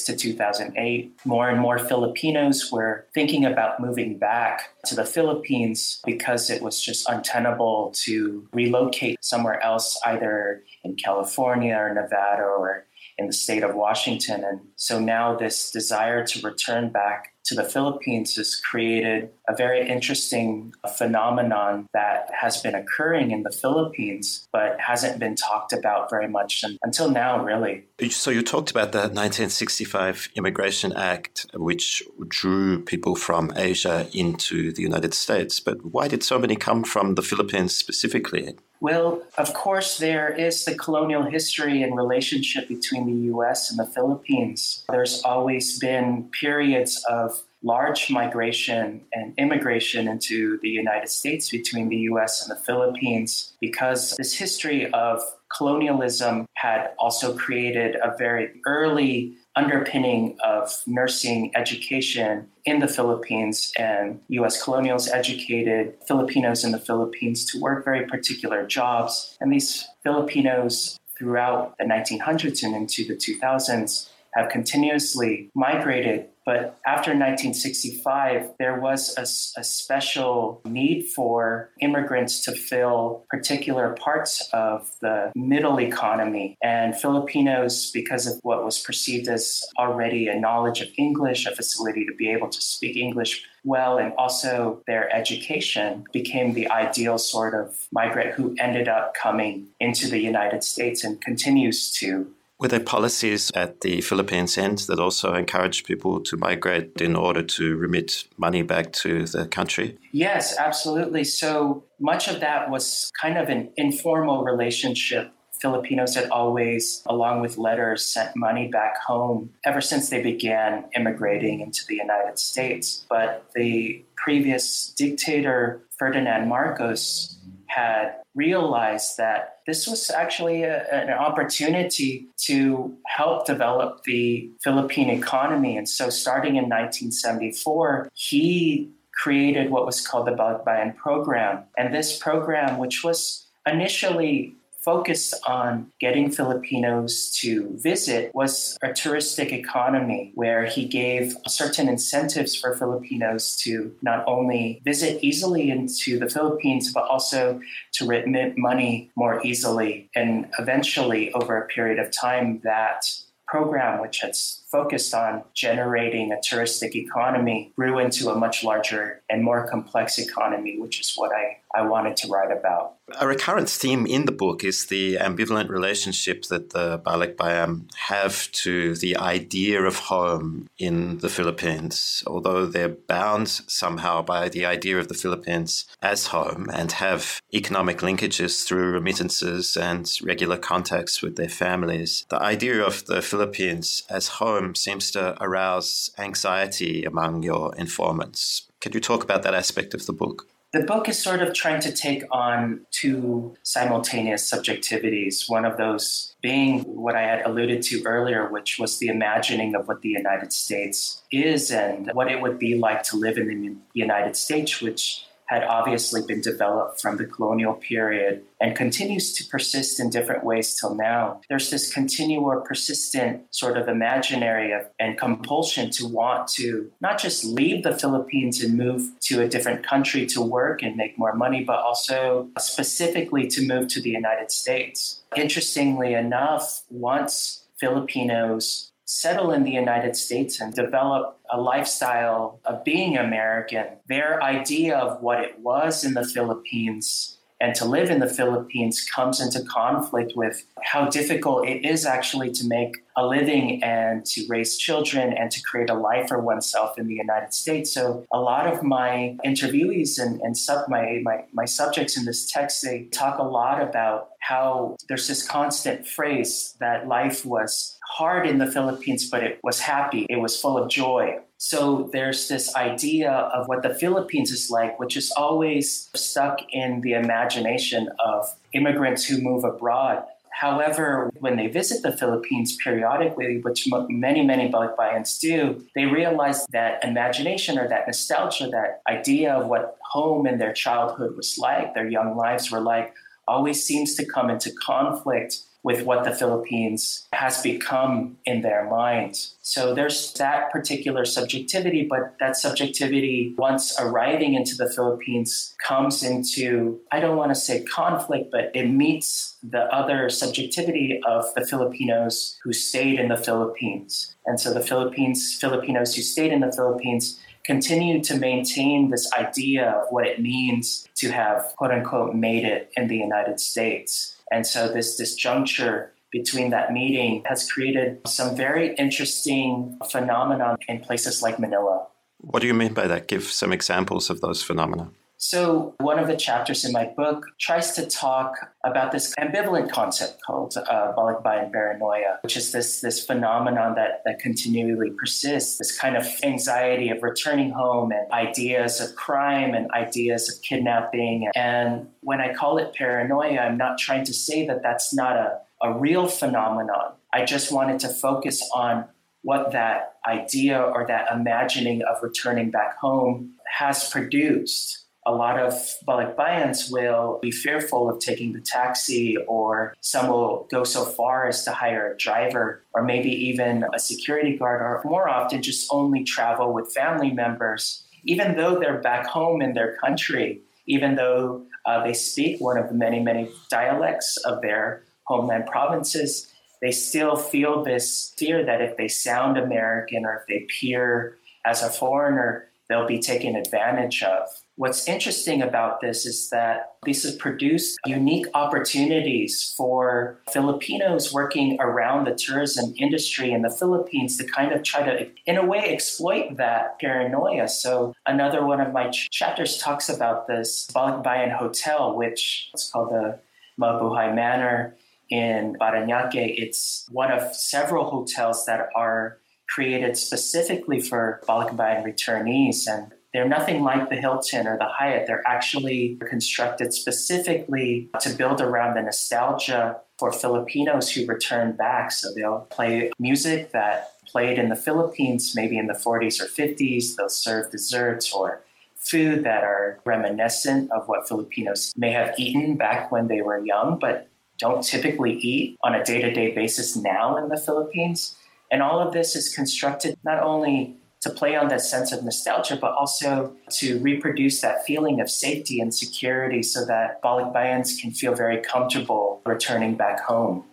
to 0.04 0.16
2008, 0.16 1.12
more 1.24 1.48
and 1.48 1.60
more 1.60 1.78
Filipinos 1.78 2.70
were 2.72 3.06
thinking 3.14 3.44
about 3.44 3.80
moving 3.80 4.18
back 4.18 4.70
to 4.86 4.94
the 4.94 5.04
Philippines 5.04 6.00
because 6.04 6.50
it 6.50 6.62
was 6.62 6.80
just 6.80 7.08
untenable 7.08 7.92
to 8.04 8.48
relocate 8.52 9.18
somewhere 9.20 9.62
else, 9.62 10.00
either 10.06 10.62
in 10.84 10.96
California 10.96 11.74
or 11.74 11.92
Nevada 11.92 12.42
or 12.42 12.86
in 13.18 13.26
the 13.26 13.32
state 13.32 13.64
of 13.64 13.74
Washington. 13.74 14.44
And 14.44 14.60
so 14.76 14.98
now 15.00 15.36
this 15.36 15.70
desire 15.70 16.24
to 16.26 16.46
return 16.46 16.90
back 16.90 17.34
to 17.48 17.54
the 17.54 17.64
Philippines 17.64 18.36
has 18.36 18.56
created 18.56 19.30
a 19.48 19.54
very 19.56 19.88
interesting 19.88 20.72
phenomenon 20.96 21.86
that 21.94 22.30
has 22.38 22.60
been 22.62 22.74
occurring 22.74 23.30
in 23.30 23.42
the 23.42 23.50
Philippines, 23.50 24.46
but 24.52 24.78
hasn't 24.78 25.18
been 25.18 25.34
talked 25.34 25.72
about 25.72 26.10
very 26.10 26.28
much 26.28 26.64
until 26.82 27.10
now, 27.10 27.42
really. 27.42 27.84
So 28.10 28.30
you 28.30 28.42
talked 28.42 28.70
about 28.70 28.92
the 28.92 28.98
1965 28.98 30.28
Immigration 30.36 30.92
Act, 30.92 31.46
which 31.54 32.02
drew 32.28 32.82
people 32.82 33.16
from 33.16 33.52
Asia 33.56 34.06
into 34.12 34.72
the 34.72 34.82
United 34.82 35.14
States. 35.14 35.58
But 35.60 35.84
why 35.84 36.08
did 36.08 36.22
so 36.22 36.38
many 36.38 36.56
come 36.56 36.84
from 36.84 37.14
the 37.14 37.22
Philippines 37.22 37.76
specifically? 37.76 38.56
Well, 38.80 39.22
of 39.36 39.54
course, 39.54 39.98
there 39.98 40.28
is 40.28 40.64
the 40.64 40.76
colonial 40.76 41.24
history 41.24 41.82
and 41.82 41.96
relationship 41.96 42.68
between 42.68 43.06
the 43.06 43.34
US 43.34 43.70
and 43.70 43.78
the 43.78 43.86
Philippines. 43.92 44.84
There's 44.88 45.20
always 45.24 45.80
been 45.80 46.30
periods 46.40 47.04
of 47.08 47.37
large 47.62 48.10
migration 48.10 49.02
and 49.12 49.34
immigration 49.36 50.06
into 50.06 50.58
the 50.62 50.68
United 50.68 51.08
States 51.08 51.50
between 51.50 51.88
the 51.88 51.96
US 52.12 52.42
and 52.46 52.56
the 52.56 52.62
Philippines 52.62 53.54
because 53.60 54.14
this 54.16 54.34
history 54.34 54.90
of 54.92 55.20
colonialism 55.56 56.46
had 56.54 56.90
also 56.98 57.36
created 57.36 57.96
a 57.96 58.16
very 58.16 58.60
early 58.66 59.36
underpinning 59.56 60.36
of 60.44 60.70
nursing 60.86 61.50
education 61.56 62.46
in 62.64 62.78
the 62.78 62.86
Philippines, 62.86 63.72
and 63.78 64.20
US 64.28 64.62
colonials 64.62 65.08
educated 65.08 65.94
Filipinos 66.06 66.64
in 66.64 66.70
the 66.70 66.78
Philippines 66.78 67.44
to 67.46 67.60
work 67.60 67.84
very 67.84 68.06
particular 68.06 68.66
jobs. 68.66 69.36
And 69.40 69.52
these 69.52 69.88
Filipinos 70.02 70.98
throughout 71.18 71.74
the 71.78 71.84
1900s 71.84 72.62
and 72.62 72.76
into 72.76 73.04
the 73.04 73.14
2000s 73.14 74.08
have 74.34 74.48
continuously 74.50 75.50
migrated 75.54 76.28
but 76.48 76.80
after 76.86 77.10
1965, 77.10 78.54
there 78.58 78.80
was 78.80 79.14
a, 79.18 79.60
a, 79.60 79.62
special 79.62 80.62
need 80.64 81.04
for 81.14 81.68
immigrants 81.82 82.42
to 82.44 82.52
fill 82.52 83.26
particular 83.28 83.94
parts 84.00 84.48
of 84.54 84.90
the 85.02 85.30
middle 85.34 85.78
economy. 85.78 86.56
And 86.62 86.98
Filipinos, 86.98 87.90
because 87.90 88.26
of 88.26 88.38
what 88.40 88.64
was 88.64 88.78
perceived 88.78 89.28
as 89.28 89.62
already 89.78 90.28
a 90.28 90.40
knowledge 90.40 90.80
of 90.80 90.88
English, 90.96 91.44
a 91.44 91.54
facility 91.54 92.06
to 92.06 92.14
be 92.14 92.30
able 92.30 92.48
to 92.48 92.62
speak 92.62 92.96
English 92.96 93.44
well, 93.62 93.98
and 93.98 94.14
also 94.16 94.82
their 94.86 95.14
education, 95.14 96.04
became 96.14 96.54
the 96.54 96.70
ideal 96.70 97.18
sort 97.18 97.54
of 97.54 97.76
migrant 97.92 98.32
who 98.32 98.56
ended 98.58 98.88
up 98.88 99.12
coming 99.12 99.66
into 99.80 100.08
the 100.08 100.18
United 100.18 100.64
States 100.64 101.04
and 101.04 101.20
continues 101.20 101.92
to 101.92 102.32
were 102.58 102.68
there 102.68 102.80
policies 102.80 103.52
at 103.54 103.82
the 103.82 104.00
Philippines 104.00 104.58
end 104.58 104.78
that 104.88 104.98
also 104.98 105.34
encouraged 105.34 105.86
people 105.86 106.20
to 106.20 106.36
migrate 106.36 107.00
in 107.00 107.14
order 107.14 107.42
to 107.42 107.76
remit 107.76 108.24
money 108.36 108.62
back 108.62 108.92
to 108.92 109.26
the 109.26 109.46
country? 109.46 109.96
Yes, 110.12 110.56
absolutely. 110.58 111.24
So 111.24 111.84
much 112.00 112.26
of 112.28 112.40
that 112.40 112.70
was 112.70 113.12
kind 113.20 113.38
of 113.38 113.48
an 113.48 113.70
informal 113.76 114.44
relationship. 114.44 115.32
Filipinos 115.60 116.14
had 116.14 116.30
always, 116.30 117.02
along 117.06 117.40
with 117.40 117.58
letters, 117.58 118.06
sent 118.06 118.30
money 118.36 118.68
back 118.68 118.94
home 119.06 119.50
ever 119.64 119.80
since 119.80 120.08
they 120.08 120.22
began 120.22 120.84
immigrating 120.96 121.60
into 121.60 121.80
the 121.88 121.96
United 121.96 122.38
States. 122.38 123.04
But 123.08 123.50
the 123.54 124.04
previous 124.16 124.92
dictator, 124.96 125.82
Ferdinand 125.98 126.48
Marcos, 126.48 127.37
had 127.68 128.16
realized 128.34 129.16
that 129.18 129.58
this 129.66 129.86
was 129.86 130.10
actually 130.10 130.62
a, 130.62 130.82
an 130.92 131.10
opportunity 131.10 132.26
to 132.46 132.96
help 133.06 133.46
develop 133.46 134.02
the 134.04 134.50
Philippine 134.62 135.10
economy. 135.10 135.76
And 135.76 135.88
so, 135.88 136.10
starting 136.10 136.56
in 136.56 136.64
1974, 136.64 138.10
he 138.14 138.90
created 139.12 139.70
what 139.70 139.84
was 139.84 140.06
called 140.06 140.26
the 140.26 140.32
Balikbayan 140.32 140.96
program. 140.96 141.64
And 141.76 141.94
this 141.94 142.18
program, 142.18 142.78
which 142.78 143.02
was 143.02 143.46
initially 143.66 144.54
focused 144.88 145.34
on 145.46 145.92
getting 146.00 146.30
Filipinos 146.30 147.30
to 147.38 147.76
visit 147.76 148.34
was 148.34 148.78
a 148.82 148.88
touristic 148.88 149.52
economy 149.52 150.32
where 150.34 150.64
he 150.64 150.86
gave 150.86 151.36
certain 151.46 151.90
incentives 151.90 152.56
for 152.56 152.74
Filipinos 152.74 153.54
to 153.54 153.94
not 154.00 154.24
only 154.26 154.80
visit 154.86 155.22
easily 155.22 155.70
into 155.70 156.18
the 156.18 156.30
Philippines, 156.30 156.90
but 156.90 157.04
also 157.10 157.60
to 157.92 158.06
remit 158.06 158.56
money 158.56 159.10
more 159.14 159.44
easily. 159.44 160.08
And 160.14 160.48
eventually, 160.58 161.30
over 161.34 161.58
a 161.58 161.66
period 161.66 161.98
of 161.98 162.10
time, 162.10 162.46
that 162.64 163.04
program, 163.46 164.00
which 164.00 164.20
had 164.20 164.34
focused 164.70 165.14
on 165.14 165.42
generating 165.54 166.32
a 166.32 166.36
touristic 166.36 166.94
economy, 166.94 167.72
grew 167.76 167.98
into 167.98 168.30
a 168.30 168.34
much 168.34 168.62
larger 168.62 169.22
and 169.30 169.42
more 169.42 169.66
complex 169.68 170.18
economy, 170.18 170.78
which 170.78 171.00
is 171.00 171.14
what 171.16 171.32
I, 171.32 171.58
I 171.74 171.82
wanted 171.82 172.16
to 172.18 172.28
write 172.28 172.52
about. 172.52 172.94
A 173.18 173.26
recurrent 173.26 173.70
theme 173.70 174.04
in 174.06 174.26
the 174.26 174.32
book 174.32 174.62
is 174.62 174.86
the 174.86 175.16
ambivalent 175.16 175.70
relationship 175.70 176.44
that 176.46 176.70
the 176.70 176.98
Balikbayan 176.98 177.88
have 177.96 178.52
to 178.52 178.96
the 178.96 179.16
idea 179.16 179.82
of 179.82 179.96
home 179.96 180.68
in 180.78 181.18
the 181.18 181.30
Philippines, 181.30 182.22
although 182.26 182.66
they're 182.66 182.90
bound 182.90 183.48
somehow 183.48 184.20
by 184.20 184.50
the 184.50 184.66
idea 184.66 184.98
of 184.98 185.08
the 185.08 185.14
Philippines 185.14 185.86
as 186.02 186.26
home 186.26 186.68
and 186.72 186.92
have 186.92 187.40
economic 187.54 187.98
linkages 187.98 188.66
through 188.66 188.92
remittances 188.92 189.74
and 189.76 190.10
regular 190.22 190.58
contacts 190.58 191.22
with 191.22 191.36
their 191.36 191.48
families. 191.48 192.26
The 192.28 192.42
idea 192.42 192.82
of 192.82 193.06
the 193.06 193.22
Philippines 193.22 194.02
as 194.10 194.28
home 194.28 194.57
seems 194.74 195.10
to 195.12 195.36
arouse 195.42 196.10
anxiety 196.18 197.04
among 197.04 197.42
your 197.42 197.74
informants. 197.76 198.68
Could 198.80 198.94
you 198.94 199.00
talk 199.00 199.24
about 199.24 199.42
that 199.42 199.54
aspect 199.54 199.94
of 199.94 200.06
the 200.06 200.12
book? 200.12 200.46
The 200.72 200.82
book 200.82 201.08
is 201.08 201.18
sort 201.18 201.40
of 201.40 201.54
trying 201.54 201.80
to 201.80 201.92
take 201.92 202.24
on 202.30 202.82
two 202.90 203.56
simultaneous 203.62 204.50
subjectivities. 204.50 205.48
One 205.48 205.64
of 205.64 205.78
those 205.78 206.36
being 206.42 206.80
what 206.80 207.16
I 207.16 207.22
had 207.22 207.46
alluded 207.46 207.80
to 207.84 208.02
earlier, 208.04 208.50
which 208.52 208.78
was 208.78 208.98
the 208.98 209.08
imagining 209.08 209.74
of 209.74 209.88
what 209.88 210.02
the 210.02 210.10
United 210.10 210.52
States 210.52 211.22
is 211.32 211.70
and 211.70 212.10
what 212.12 212.30
it 212.30 212.42
would 212.42 212.58
be 212.58 212.74
like 212.74 213.02
to 213.04 213.16
live 213.16 213.38
in 213.38 213.48
the 213.48 213.76
United 213.94 214.36
States, 214.36 214.82
which 214.82 215.24
had 215.48 215.64
obviously 215.64 216.22
been 216.22 216.40
developed 216.40 217.00
from 217.00 217.16
the 217.16 217.24
colonial 217.24 217.74
period 217.74 218.44
and 218.60 218.76
continues 218.76 219.32
to 219.32 219.44
persist 219.44 219.98
in 219.98 220.10
different 220.10 220.44
ways 220.44 220.78
till 220.78 220.94
now. 220.94 221.40
There's 221.48 221.70
this 221.70 221.92
continual, 221.92 222.60
persistent 222.60 223.42
sort 223.54 223.76
of 223.76 223.88
imaginary 223.88 224.74
and 224.98 225.18
compulsion 225.18 225.90
to 225.92 226.06
want 226.06 226.48
to 226.48 226.90
not 227.00 227.18
just 227.18 227.44
leave 227.44 227.82
the 227.82 227.96
Philippines 227.96 228.62
and 228.62 228.76
move 228.76 229.10
to 229.20 229.42
a 229.42 229.48
different 229.48 229.86
country 229.86 230.26
to 230.26 230.42
work 230.42 230.82
and 230.82 230.96
make 230.96 231.18
more 231.18 231.34
money, 231.34 231.64
but 231.64 231.78
also 231.78 232.48
specifically 232.58 233.46
to 233.48 233.66
move 233.66 233.88
to 233.88 234.02
the 234.02 234.10
United 234.10 234.50
States. 234.50 235.22
Interestingly 235.36 236.14
enough, 236.14 236.82
once 236.90 237.64
Filipinos 237.78 238.92
settle 239.08 239.52
in 239.52 239.64
the 239.64 239.70
United 239.70 240.14
States 240.14 240.60
and 240.60 240.74
develop 240.74 241.40
a 241.50 241.58
lifestyle 241.58 242.60
of 242.66 242.84
being 242.84 243.16
American, 243.16 243.86
their 244.06 244.42
idea 244.42 244.98
of 244.98 245.22
what 245.22 245.40
it 245.40 245.58
was 245.60 246.04
in 246.04 246.12
the 246.12 246.26
Philippines 246.26 247.38
and 247.60 247.74
to 247.74 247.84
live 247.84 248.08
in 248.10 248.20
the 248.20 248.28
Philippines 248.28 249.04
comes 249.04 249.40
into 249.40 249.66
conflict 249.68 250.34
with 250.36 250.64
how 250.82 251.08
difficult 251.08 251.66
it 251.66 251.84
is 251.84 252.06
actually 252.06 252.52
to 252.52 252.66
make 252.66 252.98
a 253.16 253.26
living 253.26 253.82
and 253.82 254.24
to 254.26 254.46
raise 254.48 254.76
children 254.76 255.32
and 255.32 255.50
to 255.50 255.60
create 255.62 255.90
a 255.90 255.94
life 255.94 256.28
for 256.28 256.38
oneself 256.40 256.96
in 256.98 257.08
the 257.08 257.14
United 257.14 257.52
States. 257.52 257.92
So 257.92 258.24
a 258.32 258.38
lot 258.38 258.72
of 258.72 258.84
my 258.84 259.36
interviewees 259.44 260.20
and, 260.20 260.40
and 260.40 260.56
sub, 260.56 260.88
my, 260.88 261.20
my, 261.24 261.44
my 261.52 261.64
subjects 261.64 262.16
in 262.16 262.26
this 262.26 262.48
text, 262.48 262.82
they 262.82 263.08
talk 263.10 263.40
a 263.40 263.42
lot 263.42 263.82
about 263.82 264.30
how 264.38 264.96
there's 265.08 265.26
this 265.26 265.46
constant 265.46 266.06
phrase 266.06 266.76
that 266.78 267.08
life 267.08 267.44
was 267.44 267.97
hard 268.08 268.46
in 268.46 268.58
the 268.58 268.66
Philippines, 268.66 269.28
but 269.28 269.42
it 269.42 269.60
was 269.62 269.80
happy. 269.80 270.26
It 270.28 270.36
was 270.36 270.60
full 270.60 270.78
of 270.78 270.88
joy. 270.88 271.38
So 271.58 272.08
there's 272.12 272.48
this 272.48 272.74
idea 272.74 273.30
of 273.30 273.68
what 273.68 273.82
the 273.82 273.94
Philippines 273.94 274.50
is 274.50 274.70
like, 274.70 274.98
which 274.98 275.16
is 275.16 275.32
always 275.36 276.08
stuck 276.14 276.60
in 276.72 277.00
the 277.00 277.12
imagination 277.12 278.08
of 278.24 278.54
immigrants 278.72 279.24
who 279.24 279.40
move 279.40 279.64
abroad. 279.64 280.24
However, 280.50 281.30
when 281.38 281.56
they 281.56 281.68
visit 281.68 282.02
the 282.02 282.16
Philippines 282.16 282.76
periodically, 282.82 283.60
which 283.60 283.88
many, 284.08 284.44
many 284.44 284.68
Balikbayans 284.68 285.38
do, 285.38 285.84
they 285.94 286.06
realize 286.06 286.66
that 286.72 287.04
imagination 287.04 287.78
or 287.78 287.88
that 287.88 288.06
nostalgia, 288.08 288.68
that 288.68 289.02
idea 289.08 289.52
of 289.54 289.68
what 289.68 289.96
home 290.10 290.46
in 290.46 290.58
their 290.58 290.72
childhood 290.72 291.36
was 291.36 291.58
like, 291.58 291.94
their 291.94 292.08
young 292.08 292.36
lives 292.36 292.72
were 292.72 292.80
like, 292.80 293.14
always 293.46 293.84
seems 293.84 294.14
to 294.16 294.24
come 294.24 294.50
into 294.50 294.72
conflict 294.72 295.60
with 295.88 296.04
what 296.04 296.22
the 296.22 296.30
Philippines 296.30 297.26
has 297.32 297.62
become 297.62 298.36
in 298.44 298.60
their 298.60 298.84
minds. 298.90 299.56
So 299.62 299.94
there's 299.94 300.34
that 300.34 300.70
particular 300.70 301.24
subjectivity, 301.24 302.06
but 302.06 302.36
that 302.40 302.58
subjectivity, 302.58 303.54
once 303.56 303.98
arriving 303.98 304.52
into 304.52 304.74
the 304.76 304.90
Philippines, 304.90 305.74
comes 305.82 306.22
into, 306.22 307.00
I 307.10 307.20
don't 307.20 307.38
want 307.38 307.52
to 307.52 307.54
say 307.54 307.84
conflict, 307.84 308.50
but 308.52 308.70
it 308.74 308.86
meets 308.88 309.56
the 309.62 309.84
other 310.00 310.28
subjectivity 310.28 311.22
of 311.26 311.46
the 311.54 311.66
Filipinos 311.66 312.58
who 312.62 312.74
stayed 312.74 313.18
in 313.18 313.28
the 313.28 313.38
Philippines. 313.38 314.34
And 314.44 314.60
so 314.60 314.74
the 314.74 314.84
Philippines, 314.90 315.56
Filipinos 315.58 316.14
who 316.14 316.20
stayed 316.20 316.52
in 316.52 316.60
the 316.60 316.70
Philippines 316.70 317.40
continue 317.64 318.22
to 318.24 318.34
maintain 318.36 319.10
this 319.10 319.30
idea 319.32 319.90
of 319.90 320.06
what 320.10 320.26
it 320.26 320.40
means 320.40 321.06
to 321.14 321.30
have 321.30 321.74
quote 321.76 321.92
unquote 321.92 322.34
made 322.34 322.64
it 322.64 322.90
in 322.96 323.08
the 323.08 323.16
United 323.16 323.60
States. 323.60 324.37
And 324.50 324.66
so 324.66 324.88
this 324.88 325.20
disjuncture 325.20 326.08
between 326.30 326.70
that 326.70 326.92
meeting 326.92 327.42
has 327.46 327.70
created 327.70 328.20
some 328.26 328.56
very 328.56 328.94
interesting 328.96 329.98
phenomena 330.10 330.76
in 330.88 331.00
places 331.00 331.42
like 331.42 331.58
Manila. 331.58 332.06
What 332.38 332.60
do 332.60 332.66
you 332.66 332.74
mean 332.74 332.94
by 332.94 333.06
that? 333.06 333.28
Give 333.28 333.44
some 333.44 333.72
examples 333.72 334.30
of 334.30 334.40
those 334.40 334.62
phenomena. 334.62 335.10
So, 335.40 335.94
one 336.00 336.18
of 336.18 336.26
the 336.26 336.36
chapters 336.36 336.84
in 336.84 336.90
my 336.90 337.12
book 337.16 337.46
tries 337.60 337.92
to 337.92 338.04
talk 338.04 338.72
about 338.84 339.12
this 339.12 339.32
ambivalent 339.36 339.88
concept 339.88 340.42
called 340.42 340.76
uh, 340.76 341.12
balikbayan 341.16 341.70
paranoia, 341.70 342.40
which 342.42 342.56
is 342.56 342.72
this, 342.72 343.00
this 343.02 343.24
phenomenon 343.24 343.94
that, 343.94 344.22
that 344.24 344.40
continually 344.40 345.10
persists, 345.10 345.78
this 345.78 345.96
kind 345.96 346.16
of 346.16 346.26
anxiety 346.42 347.10
of 347.10 347.22
returning 347.22 347.70
home 347.70 348.10
and 348.10 348.30
ideas 348.32 349.00
of 349.00 349.14
crime 349.14 349.74
and 349.74 349.88
ideas 349.92 350.52
of 350.52 350.60
kidnapping. 350.62 351.48
And 351.54 352.08
when 352.22 352.40
I 352.40 352.52
call 352.52 352.78
it 352.78 352.92
paranoia, 352.94 353.60
I'm 353.60 353.78
not 353.78 353.98
trying 353.98 354.24
to 354.24 354.34
say 354.34 354.66
that 354.66 354.82
that's 354.82 355.14
not 355.14 355.36
a, 355.36 355.60
a 355.80 355.96
real 355.96 356.26
phenomenon. 356.26 357.12
I 357.32 357.44
just 357.44 357.70
wanted 357.70 358.00
to 358.00 358.08
focus 358.08 358.68
on 358.74 359.04
what 359.42 359.70
that 359.70 360.16
idea 360.26 360.80
or 360.80 361.06
that 361.06 361.30
imagining 361.32 362.02
of 362.02 362.24
returning 362.24 362.72
back 362.72 362.98
home 362.98 363.52
has 363.78 364.10
produced 364.10 365.04
a 365.28 365.34
lot 365.34 365.60
of 365.60 365.74
balikbayans 366.06 366.90
will 366.90 367.38
be 367.42 367.50
fearful 367.50 368.08
of 368.08 368.18
taking 368.18 368.54
the 368.54 368.60
taxi, 368.62 369.36
or 369.46 369.94
some 370.00 370.28
will 370.28 370.66
go 370.70 370.84
so 370.84 371.04
far 371.04 371.46
as 371.46 371.64
to 371.64 371.70
hire 371.70 372.12
a 372.12 372.16
driver, 372.16 372.82
or 372.94 373.02
maybe 373.04 373.28
even 373.28 373.84
a 373.94 373.98
security 373.98 374.56
guard, 374.56 374.80
or 374.80 375.02
more 375.04 375.28
often 375.28 375.60
just 375.60 375.86
only 375.92 376.24
travel 376.24 376.72
with 376.72 376.94
family 376.94 377.30
members, 377.30 378.04
even 378.24 378.56
though 378.56 378.78
they're 378.80 379.02
back 379.02 379.26
home 379.26 379.60
in 379.60 379.74
their 379.74 379.96
country, 379.96 380.62
even 380.86 381.16
though 381.16 381.66
uh, 381.84 382.02
they 382.02 382.14
speak 382.14 382.58
one 382.58 382.78
of 382.78 382.88
the 382.88 382.94
many, 382.94 383.20
many 383.20 383.50
dialects 383.68 384.38
of 384.46 384.62
their 384.62 385.02
homeland 385.24 385.66
provinces. 385.66 386.50
They 386.80 386.90
still 386.90 387.36
feel 387.36 387.84
this 387.84 388.32
fear 388.38 388.64
that 388.64 388.80
if 388.80 388.96
they 388.96 389.08
sound 389.08 389.58
American 389.58 390.24
or 390.24 390.36
if 390.36 390.46
they 390.48 390.64
appear 390.64 391.36
as 391.66 391.82
a 391.82 391.90
foreigner, 391.90 392.67
they'll 392.88 393.06
be 393.06 393.18
taken 393.18 393.56
advantage 393.56 394.22
of. 394.22 394.48
What's 394.76 395.08
interesting 395.08 395.60
about 395.60 396.00
this 396.00 396.24
is 396.24 396.50
that 396.50 396.92
this 397.04 397.24
has 397.24 397.34
produced 397.34 397.98
unique 398.06 398.46
opportunities 398.54 399.74
for 399.76 400.38
Filipinos 400.52 401.32
working 401.32 401.76
around 401.80 402.26
the 402.26 402.34
tourism 402.34 402.94
industry 402.96 403.50
in 403.50 403.62
the 403.62 403.70
Philippines 403.70 404.36
to 404.38 404.44
kind 404.44 404.72
of 404.72 404.82
try 404.84 405.02
to, 405.02 405.28
in 405.46 405.56
a 405.56 405.66
way, 405.66 405.92
exploit 405.92 406.56
that 406.58 406.98
paranoia. 407.00 407.68
So, 407.68 408.14
another 408.26 408.64
one 408.64 408.80
of 408.80 408.92
my 408.92 409.10
ch- 409.10 409.28
chapters 409.30 409.78
talks 409.78 410.08
about 410.08 410.46
this 410.46 410.88
Balikbayan 410.94 411.56
Hotel, 411.56 412.16
which 412.16 412.70
is 412.72 412.88
called 412.92 413.10
the 413.10 413.40
Mabuhay 413.80 414.34
Manor 414.34 414.94
in 415.30 415.76
Parañaque. 415.80 416.54
It's 416.56 417.06
one 417.10 417.30
of 417.30 417.54
several 417.54 418.10
hotels 418.10 418.64
that 418.66 418.88
are 418.94 419.38
created 419.68 420.16
specifically 420.16 421.00
for 421.00 421.40
Balikbayan 421.46 422.04
returnees. 422.04 422.86
And 422.88 423.12
they're 423.32 423.48
nothing 423.48 423.82
like 423.82 424.08
the 424.08 424.16
Hilton 424.16 424.66
or 424.66 424.78
the 424.78 424.88
Hyatt. 424.88 425.26
They're 425.26 425.46
actually 425.46 426.18
constructed 426.28 426.92
specifically 426.94 428.08
to 428.20 428.30
build 428.30 428.60
around 428.60 428.94
the 428.94 429.02
nostalgia 429.02 430.00
for 430.18 430.32
Filipinos 430.32 431.12
who 431.12 431.26
return 431.26 431.72
back. 431.72 432.10
So 432.10 432.32
they'll 432.34 432.66
play 432.70 433.12
music 433.18 433.72
that 433.72 434.12
played 434.26 434.58
in 434.58 434.68
the 434.68 434.76
Philippines, 434.76 435.52
maybe 435.54 435.78
in 435.78 435.86
the 435.86 435.94
40s 435.94 436.40
or 436.40 436.46
50s. 436.46 437.16
They'll 437.16 437.28
serve 437.28 437.70
desserts 437.70 438.32
or 438.32 438.62
food 438.96 439.44
that 439.44 439.64
are 439.64 440.00
reminiscent 440.04 440.90
of 440.90 441.08
what 441.08 441.28
Filipinos 441.28 441.92
may 441.96 442.10
have 442.10 442.34
eaten 442.38 442.76
back 442.76 443.10
when 443.12 443.28
they 443.28 443.42
were 443.42 443.64
young, 443.64 443.98
but 443.98 444.28
don't 444.58 444.82
typically 444.82 445.34
eat 445.38 445.76
on 445.82 445.94
a 445.94 446.04
day 446.04 446.20
to 446.20 446.32
day 446.32 446.52
basis 446.52 446.96
now 446.96 447.36
in 447.36 447.48
the 447.48 447.56
Philippines. 447.56 448.36
And 448.70 448.82
all 448.82 449.00
of 449.00 449.12
this 449.12 449.34
is 449.34 449.54
constructed 449.54 450.16
not 450.24 450.42
only 450.42 450.96
to 451.20 451.30
play 451.30 451.56
on 451.56 451.68
that 451.68 451.80
sense 451.80 452.12
of 452.12 452.22
nostalgia, 452.22 452.76
but 452.76 452.92
also 452.92 453.54
to 453.70 453.98
reproduce 453.98 454.60
that 454.60 454.84
feeling 454.86 455.20
of 455.20 455.28
safety 455.28 455.80
and 455.80 455.92
security 455.92 456.62
so 456.62 456.84
that 456.86 457.20
Balikbayans 457.22 458.00
can 458.00 458.12
feel 458.12 458.34
very 458.34 458.58
comfortable 458.58 459.40
returning 459.44 459.96
back 459.96 460.20
home. 460.20 460.64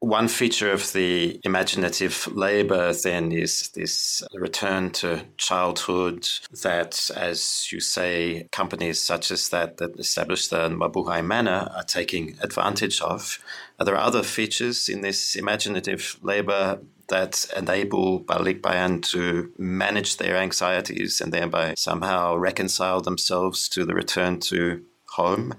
One 0.00 0.28
feature 0.28 0.72
of 0.72 0.92
the 0.92 1.40
imaginative 1.42 2.28
labor 2.30 2.92
then 2.92 3.32
is 3.32 3.70
this 3.70 4.22
return 4.34 4.90
to 4.90 5.24
childhood 5.38 6.28
that, 6.62 7.10
as 7.16 7.68
you 7.72 7.80
say, 7.80 8.46
companies 8.52 9.00
such 9.00 9.30
as 9.30 9.48
that 9.48 9.78
that 9.78 9.98
established 9.98 10.50
the 10.50 10.68
Mabuhay 10.68 11.24
Manor 11.24 11.70
are 11.74 11.82
taking 11.82 12.36
advantage 12.42 13.00
of. 13.00 13.38
Are 13.80 13.86
there 13.86 13.96
other 13.96 14.22
features 14.22 14.88
in 14.88 15.00
this 15.00 15.34
imaginative 15.34 16.18
labor 16.20 16.78
that 17.08 17.46
enable 17.56 18.20
Balikbayan 18.20 19.02
to 19.12 19.52
manage 19.58 20.16
their 20.16 20.36
anxieties 20.36 21.20
and 21.20 21.32
thereby 21.32 21.74
somehow 21.76 22.36
reconcile 22.36 23.00
themselves 23.00 23.68
to 23.70 23.84
the 23.84 23.94
return 23.94 24.40
to 24.40 24.84
home? 25.10 25.54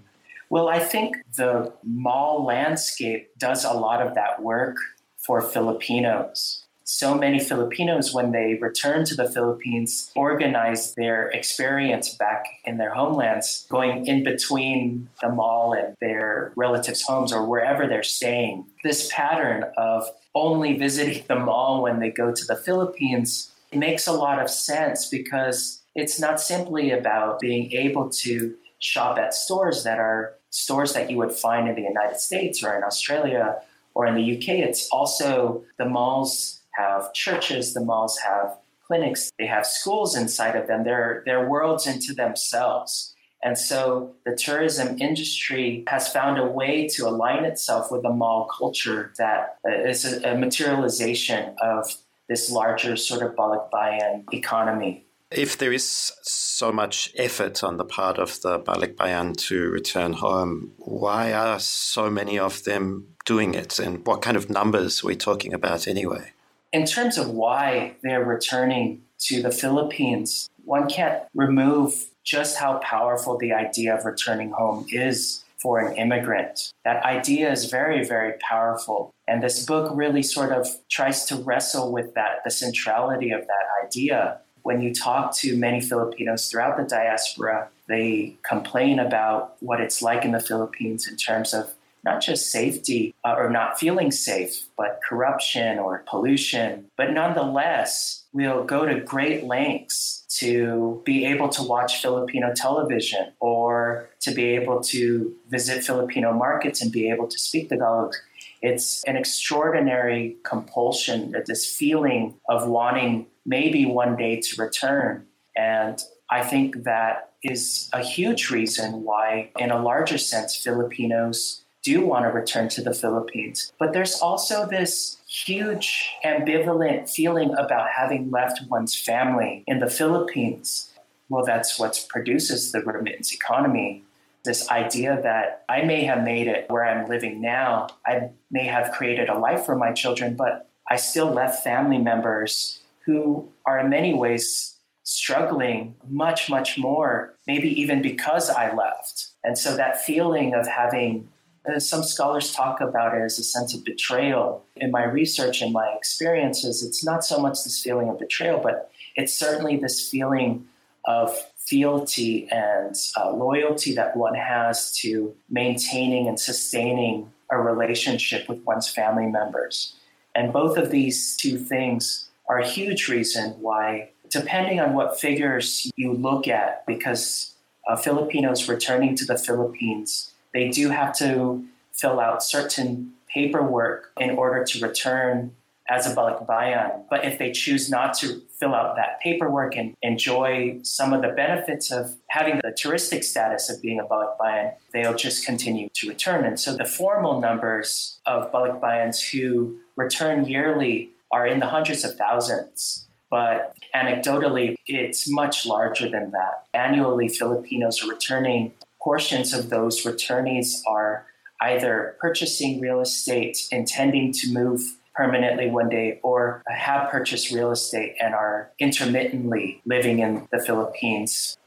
Well, 0.49 0.69
I 0.69 0.79
think 0.79 1.17
the 1.35 1.73
mall 1.83 2.45
landscape 2.45 3.37
does 3.37 3.65
a 3.65 3.73
lot 3.73 4.05
of 4.05 4.15
that 4.15 4.41
work 4.41 4.77
for 5.17 5.41
Filipinos. 5.41 6.63
So 6.89 7.15
many 7.15 7.37
Filipinos, 7.37 8.13
when 8.13 8.31
they 8.31 8.57
return 8.61 9.03
to 9.05 9.15
the 9.15 9.29
Philippines, 9.29 10.09
organize 10.15 10.93
their 10.95 11.27
experience 11.31 12.15
back 12.15 12.45
in 12.63 12.77
their 12.77 12.93
homelands, 12.93 13.67
going 13.69 14.07
in 14.07 14.23
between 14.23 15.09
the 15.21 15.27
mall 15.27 15.73
and 15.73 15.97
their 15.99 16.53
relatives' 16.55 17.01
homes 17.01 17.33
or 17.33 17.45
wherever 17.45 17.87
they're 17.87 18.03
staying. 18.03 18.67
This 18.85 19.11
pattern 19.11 19.65
of 19.75 20.07
only 20.41 20.77
visiting 20.77 21.23
the 21.27 21.35
mall 21.35 21.81
when 21.81 21.99
they 21.99 22.11
go 22.11 22.31
to 22.31 22.45
the 22.45 22.55
Philippines 22.55 23.51
makes 23.73 24.07
a 24.07 24.11
lot 24.11 24.41
of 24.41 24.49
sense 24.49 25.07
because 25.07 25.81
it's 25.95 26.19
not 26.19 26.39
simply 26.39 26.91
about 26.91 27.39
being 27.39 27.71
able 27.71 28.09
to 28.09 28.55
shop 28.79 29.17
at 29.17 29.33
stores 29.33 29.83
that 29.83 29.99
are 29.99 30.35
stores 30.51 30.93
that 30.93 31.09
you 31.09 31.17
would 31.17 31.33
find 31.33 31.67
in 31.67 31.75
the 31.75 31.81
United 31.81 32.19
States 32.19 32.63
or 32.63 32.75
in 32.77 32.83
Australia 32.83 33.55
or 33.93 34.05
in 34.05 34.15
the 34.15 34.37
UK. 34.37 34.49
It's 34.59 34.87
also 34.89 35.63
the 35.77 35.85
malls 35.85 36.61
have 36.75 37.13
churches, 37.13 37.73
the 37.73 37.81
malls 37.81 38.17
have 38.19 38.57
clinics, 38.85 39.31
they 39.37 39.47
have 39.47 39.65
schools 39.65 40.15
inside 40.15 40.55
of 40.55 40.67
them. 40.67 40.83
They're, 40.83 41.23
they're 41.25 41.49
worlds 41.49 41.87
into 41.87 42.13
themselves. 42.13 43.15
And 43.43 43.57
so 43.57 44.15
the 44.25 44.35
tourism 44.35 44.99
industry 44.99 45.83
has 45.87 46.07
found 46.07 46.39
a 46.39 46.45
way 46.45 46.87
to 46.89 47.07
align 47.07 47.45
itself 47.45 47.91
with 47.91 48.01
the 48.01 48.09
mall 48.09 48.45
culture 48.45 49.13
that 49.17 49.57
uh, 49.67 49.71
is 49.87 50.05
a, 50.05 50.31
a 50.31 50.37
materialization 50.37 51.55
of 51.61 51.93
this 52.27 52.51
larger 52.51 52.95
sort 52.95 53.21
of 53.21 53.35
balikbayan 53.35 54.25
economy. 54.33 55.05
If 55.29 55.57
there 55.57 55.73
is 55.73 56.13
so 56.23 56.71
much 56.71 57.11
effort 57.17 57.63
on 57.63 57.77
the 57.77 57.83
part 57.83 58.17
of 58.17 58.41
the 58.41 58.59
balikbayan 58.59 59.35
to 59.47 59.69
return 59.69 60.13
home, 60.13 60.73
why 60.77 61.33
are 61.33 61.59
so 61.59 62.09
many 62.09 62.39
of 62.39 62.63
them 62.63 63.07
doing 63.25 63.53
it? 63.53 63.77
And 63.77 64.05
what 64.07 64.21
kind 64.21 64.37
of 64.37 64.49
numbers 64.49 65.03
are 65.03 65.07
we 65.07 65.15
talking 65.15 65.53
about 65.53 65.87
anyway? 65.87 66.31
In 66.71 66.85
terms 66.85 67.17
of 67.17 67.29
why 67.29 67.95
they're 68.03 68.23
returning 68.23 69.01
to 69.19 69.41
the 69.41 69.51
Philippines, 69.51 70.49
one 70.63 70.89
can't 70.89 71.23
remove 71.33 72.05
just 72.27 72.57
how 72.57 72.77
powerful 72.79 73.37
the 73.37 73.53
idea 73.53 73.95
of 73.95 74.03
returning 74.03 74.51
home 74.51 74.85
is 74.91 75.45
for 75.57 75.79
an 75.79 75.95
immigrant. 75.95 76.73
That 76.83 77.03
idea 77.03 77.49
is 77.49 77.71
very, 77.71 78.05
very 78.05 78.33
powerful. 78.39 79.11
And 79.27 79.41
this 79.41 79.65
book 79.65 79.91
really 79.95 80.21
sort 80.21 80.51
of 80.51 80.67
tries 80.89 81.25
to 81.25 81.37
wrestle 81.37 81.91
with 81.91 82.13
that, 82.15 82.43
the 82.43 82.51
centrality 82.51 83.31
of 83.31 83.41
that 83.41 83.85
idea. 83.85 84.39
When 84.61 84.81
you 84.81 84.93
talk 84.93 85.35
to 85.37 85.57
many 85.57 85.79
Filipinos 85.79 86.49
throughout 86.49 86.75
the 86.77 86.83
diaspora, 86.83 87.69
they 87.87 88.35
complain 88.43 88.99
about 88.99 89.55
what 89.61 89.79
it's 89.79 90.01
like 90.01 90.25
in 90.25 90.33
the 90.33 90.41
Philippines 90.41 91.07
in 91.07 91.15
terms 91.15 91.53
of 91.53 91.73
not 92.07 92.21
just 92.21 92.51
safety 92.51 93.13
uh, 93.25 93.35
or 93.37 93.49
not 93.49 93.77
feeling 93.77 94.11
safe, 94.11 94.65
but 94.77 94.99
corruption 95.07 95.77
or 95.77 96.03
pollution. 96.07 96.85
But 96.95 97.11
nonetheless, 97.11 98.23
we'll 98.31 98.63
go 98.63 98.85
to 98.85 99.01
great 99.01 99.43
lengths 99.43 100.25
to 100.39 101.01
be 101.03 101.25
able 101.25 101.49
to 101.49 101.63
watch 101.63 102.01
Filipino 102.01 102.53
television 102.55 103.33
or 103.39 104.09
to 104.21 104.31
be 104.31 104.45
able 104.55 104.79
to 104.93 105.35
visit 105.49 105.83
Filipino 105.83 106.31
markets 106.31 106.81
and 106.81 106.91
be 106.91 107.09
able 107.09 107.27
to 107.27 107.37
speak 107.37 107.69
Tagalog. 107.69 108.13
It's 108.61 109.03
an 109.03 109.17
extraordinary 109.17 110.37
compulsion, 110.43 111.35
this 111.45 111.63
feeling 111.79 112.35
of 112.47 112.67
wanting 112.67 113.27
maybe 113.45 113.85
one 113.85 114.15
day 114.15 114.39
to 114.39 114.61
return. 114.61 115.25
And 115.55 116.01
I 116.29 116.43
think 116.43 116.83
that 116.83 117.31
is 117.43 117.89
a 117.93 118.03
huge 118.03 118.49
reason 118.49 119.03
why, 119.03 119.51
in 119.57 119.71
a 119.71 119.81
larger 119.81 120.17
sense, 120.17 120.55
Filipinos 120.55 121.63
do 121.87 122.01
want 122.05 122.25
to 122.25 122.29
return 122.29 122.67
to 122.67 122.81
the 122.81 122.93
Philippines. 122.93 123.71
But 123.79 123.93
there's 123.93 124.19
also 124.19 124.67
this 124.67 125.17
huge 125.25 126.11
ambivalent 126.25 127.09
feeling 127.09 127.53
about 127.57 127.87
having 127.95 128.29
left 128.29 128.59
one's 128.69 128.93
family 128.93 129.63
in 129.67 129.79
the 129.79 129.89
Philippines. 129.89 130.91
Well, 131.29 131.45
that's 131.45 131.79
what 131.79 132.05
produces 132.09 132.73
the 132.73 132.81
remittance 132.81 133.33
economy. 133.33 134.03
This 134.43 134.69
idea 134.69 135.21
that 135.23 135.63
I 135.69 135.83
may 135.83 136.03
have 136.03 136.23
made 136.23 136.47
it 136.47 136.69
where 136.69 136.85
I'm 136.85 137.07
living 137.07 137.41
now, 137.41 137.87
I 138.05 138.31
may 138.51 138.65
have 138.65 138.91
created 138.91 139.29
a 139.29 139.39
life 139.39 139.65
for 139.65 139.75
my 139.77 139.93
children, 139.93 140.35
but 140.35 140.69
I 140.89 140.97
still 140.97 141.31
left 141.31 141.63
family 141.63 141.99
members 141.99 142.81
who 143.05 143.47
are 143.65 143.79
in 143.79 143.89
many 143.89 144.13
ways 144.13 144.75
struggling 145.03 145.95
much, 146.09 146.49
much 146.49 146.77
more, 146.77 147.33
maybe 147.47 147.69
even 147.81 148.01
because 148.01 148.49
I 148.49 148.75
left. 148.75 149.27
And 149.41 149.57
so 149.57 149.77
that 149.77 150.01
feeling 150.01 150.53
of 150.53 150.67
having 150.67 151.29
uh, 151.67 151.79
some 151.79 152.03
scholars 152.03 152.51
talk 152.51 152.81
about 152.81 153.15
it 153.15 153.21
as 153.21 153.39
a 153.39 153.43
sense 153.43 153.73
of 153.73 153.83
betrayal. 153.83 154.63
In 154.75 154.91
my 154.91 155.03
research 155.03 155.61
and 155.61 155.73
my 155.73 155.93
experiences, 155.97 156.83
it's 156.83 157.03
not 157.03 157.23
so 157.23 157.39
much 157.39 157.63
this 157.63 157.81
feeling 157.81 158.09
of 158.09 158.19
betrayal, 158.19 158.59
but 158.59 158.91
it's 159.15 159.33
certainly 159.33 159.77
this 159.77 160.09
feeling 160.09 160.65
of 161.05 161.35
fealty 161.57 162.47
and 162.49 162.95
uh, 163.17 163.31
loyalty 163.31 163.93
that 163.95 164.15
one 164.15 164.35
has 164.35 164.91
to 164.97 165.35
maintaining 165.49 166.27
and 166.27 166.39
sustaining 166.39 167.31
a 167.49 167.57
relationship 167.57 168.47
with 168.47 168.63
one's 168.63 168.87
family 168.87 169.25
members. 169.25 169.95
And 170.35 170.53
both 170.53 170.77
of 170.77 170.91
these 170.91 171.35
two 171.35 171.57
things 171.57 172.29
are 172.47 172.59
a 172.59 172.67
huge 172.67 173.07
reason 173.07 173.51
why, 173.59 174.09
depending 174.29 174.79
on 174.79 174.93
what 174.93 175.19
figures 175.19 175.91
you 175.95 176.13
look 176.13 176.47
at, 176.47 176.85
because 176.85 177.53
uh, 177.87 177.95
Filipinos 177.95 178.69
returning 178.69 179.15
to 179.15 179.25
the 179.25 179.37
Philippines 179.37 180.33
they 180.53 180.69
do 180.69 180.89
have 180.89 181.15
to 181.17 181.65
fill 181.93 182.19
out 182.19 182.43
certain 182.43 183.13
paperwork 183.33 184.11
in 184.19 184.31
order 184.31 184.63
to 184.63 184.79
return 184.85 185.51
as 185.89 186.05
a 186.05 186.15
balikbayan. 186.15 187.03
But 187.09 187.23
if 187.23 187.37
they 187.37 187.51
choose 187.51 187.89
not 187.89 188.13
to 188.15 188.41
fill 188.59 188.75
out 188.75 188.95
that 188.95 189.19
paperwork 189.21 189.75
and 189.75 189.95
enjoy 190.01 190.79
some 190.83 191.13
of 191.13 191.21
the 191.21 191.29
benefits 191.29 191.91
of 191.91 192.15
having 192.29 192.57
the 192.57 192.71
touristic 192.71 193.23
status 193.23 193.69
of 193.69 193.81
being 193.81 193.99
a 193.99 194.03
balikbayan, 194.03 194.73
they'll 194.91 195.15
just 195.15 195.45
continue 195.45 195.89
to 195.93 196.09
return. 196.09 196.45
And 196.45 196.59
so 196.59 196.75
the 196.75 196.85
formal 196.85 197.39
numbers 197.39 198.19
of 198.25 198.51
balikbayans 198.51 199.31
who 199.31 199.77
return 199.95 200.45
yearly 200.45 201.11
are 201.31 201.47
in 201.47 201.59
the 201.59 201.67
hundreds 201.67 202.03
of 202.03 202.15
thousands. 202.15 203.07
But 203.29 203.75
anecdotally, 203.93 204.75
it's 204.85 205.29
much 205.29 205.65
larger 205.65 206.09
than 206.09 206.31
that. 206.31 206.65
Annually, 206.73 207.27
Filipinos 207.27 208.03
are 208.03 208.09
returning 208.09 208.71
portions 209.07 209.53
of 209.53 209.69
those 209.69 210.03
returnees 210.03 210.81
are 210.85 211.25
either 211.61 212.17
purchasing 212.19 212.81
real 212.81 212.99
estate, 212.99 213.57
intending 213.71 214.33
to 214.33 214.51
move 214.51 214.81
permanently 215.15 215.69
one 215.69 215.87
day, 215.87 216.19
or 216.23 216.61
have 216.67 217.09
purchased 217.09 217.49
real 217.49 217.71
estate 217.71 218.15
and 218.19 218.35
are 218.35 218.69
intermittently 218.79 219.81
living 219.85 220.19
in 220.19 220.45
the 220.51 220.59
Philippines 220.59 221.57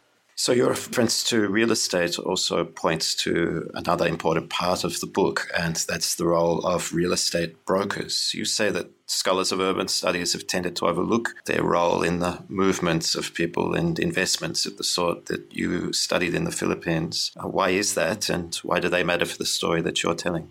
so, 0.40 0.52
your 0.52 0.70
reference 0.70 1.22
to 1.24 1.48
real 1.48 1.70
estate 1.70 2.18
also 2.18 2.64
points 2.64 3.14
to 3.16 3.70
another 3.74 4.08
important 4.08 4.48
part 4.48 4.84
of 4.84 4.98
the 5.00 5.06
book, 5.06 5.46
and 5.54 5.76
that's 5.86 6.14
the 6.14 6.24
role 6.24 6.60
of 6.60 6.94
real 6.94 7.12
estate 7.12 7.66
brokers. 7.66 8.32
You 8.32 8.46
say 8.46 8.70
that 8.70 8.88
scholars 9.04 9.52
of 9.52 9.60
urban 9.60 9.88
studies 9.88 10.32
have 10.32 10.46
tended 10.46 10.76
to 10.76 10.86
overlook 10.86 11.34
their 11.44 11.62
role 11.62 12.02
in 12.02 12.20
the 12.20 12.42
movements 12.48 13.14
of 13.14 13.34
people 13.34 13.74
and 13.74 13.98
investments 13.98 14.64
of 14.64 14.78
the 14.78 14.82
sort 14.82 15.26
that 15.26 15.54
you 15.54 15.92
studied 15.92 16.34
in 16.34 16.44
the 16.44 16.52
Philippines. 16.52 17.32
Uh, 17.36 17.46
why 17.46 17.68
is 17.68 17.92
that, 17.92 18.30
and 18.30 18.54
why 18.62 18.80
do 18.80 18.88
they 18.88 19.04
matter 19.04 19.26
for 19.26 19.36
the 19.36 19.44
story 19.44 19.82
that 19.82 20.02
you're 20.02 20.14
telling? 20.14 20.50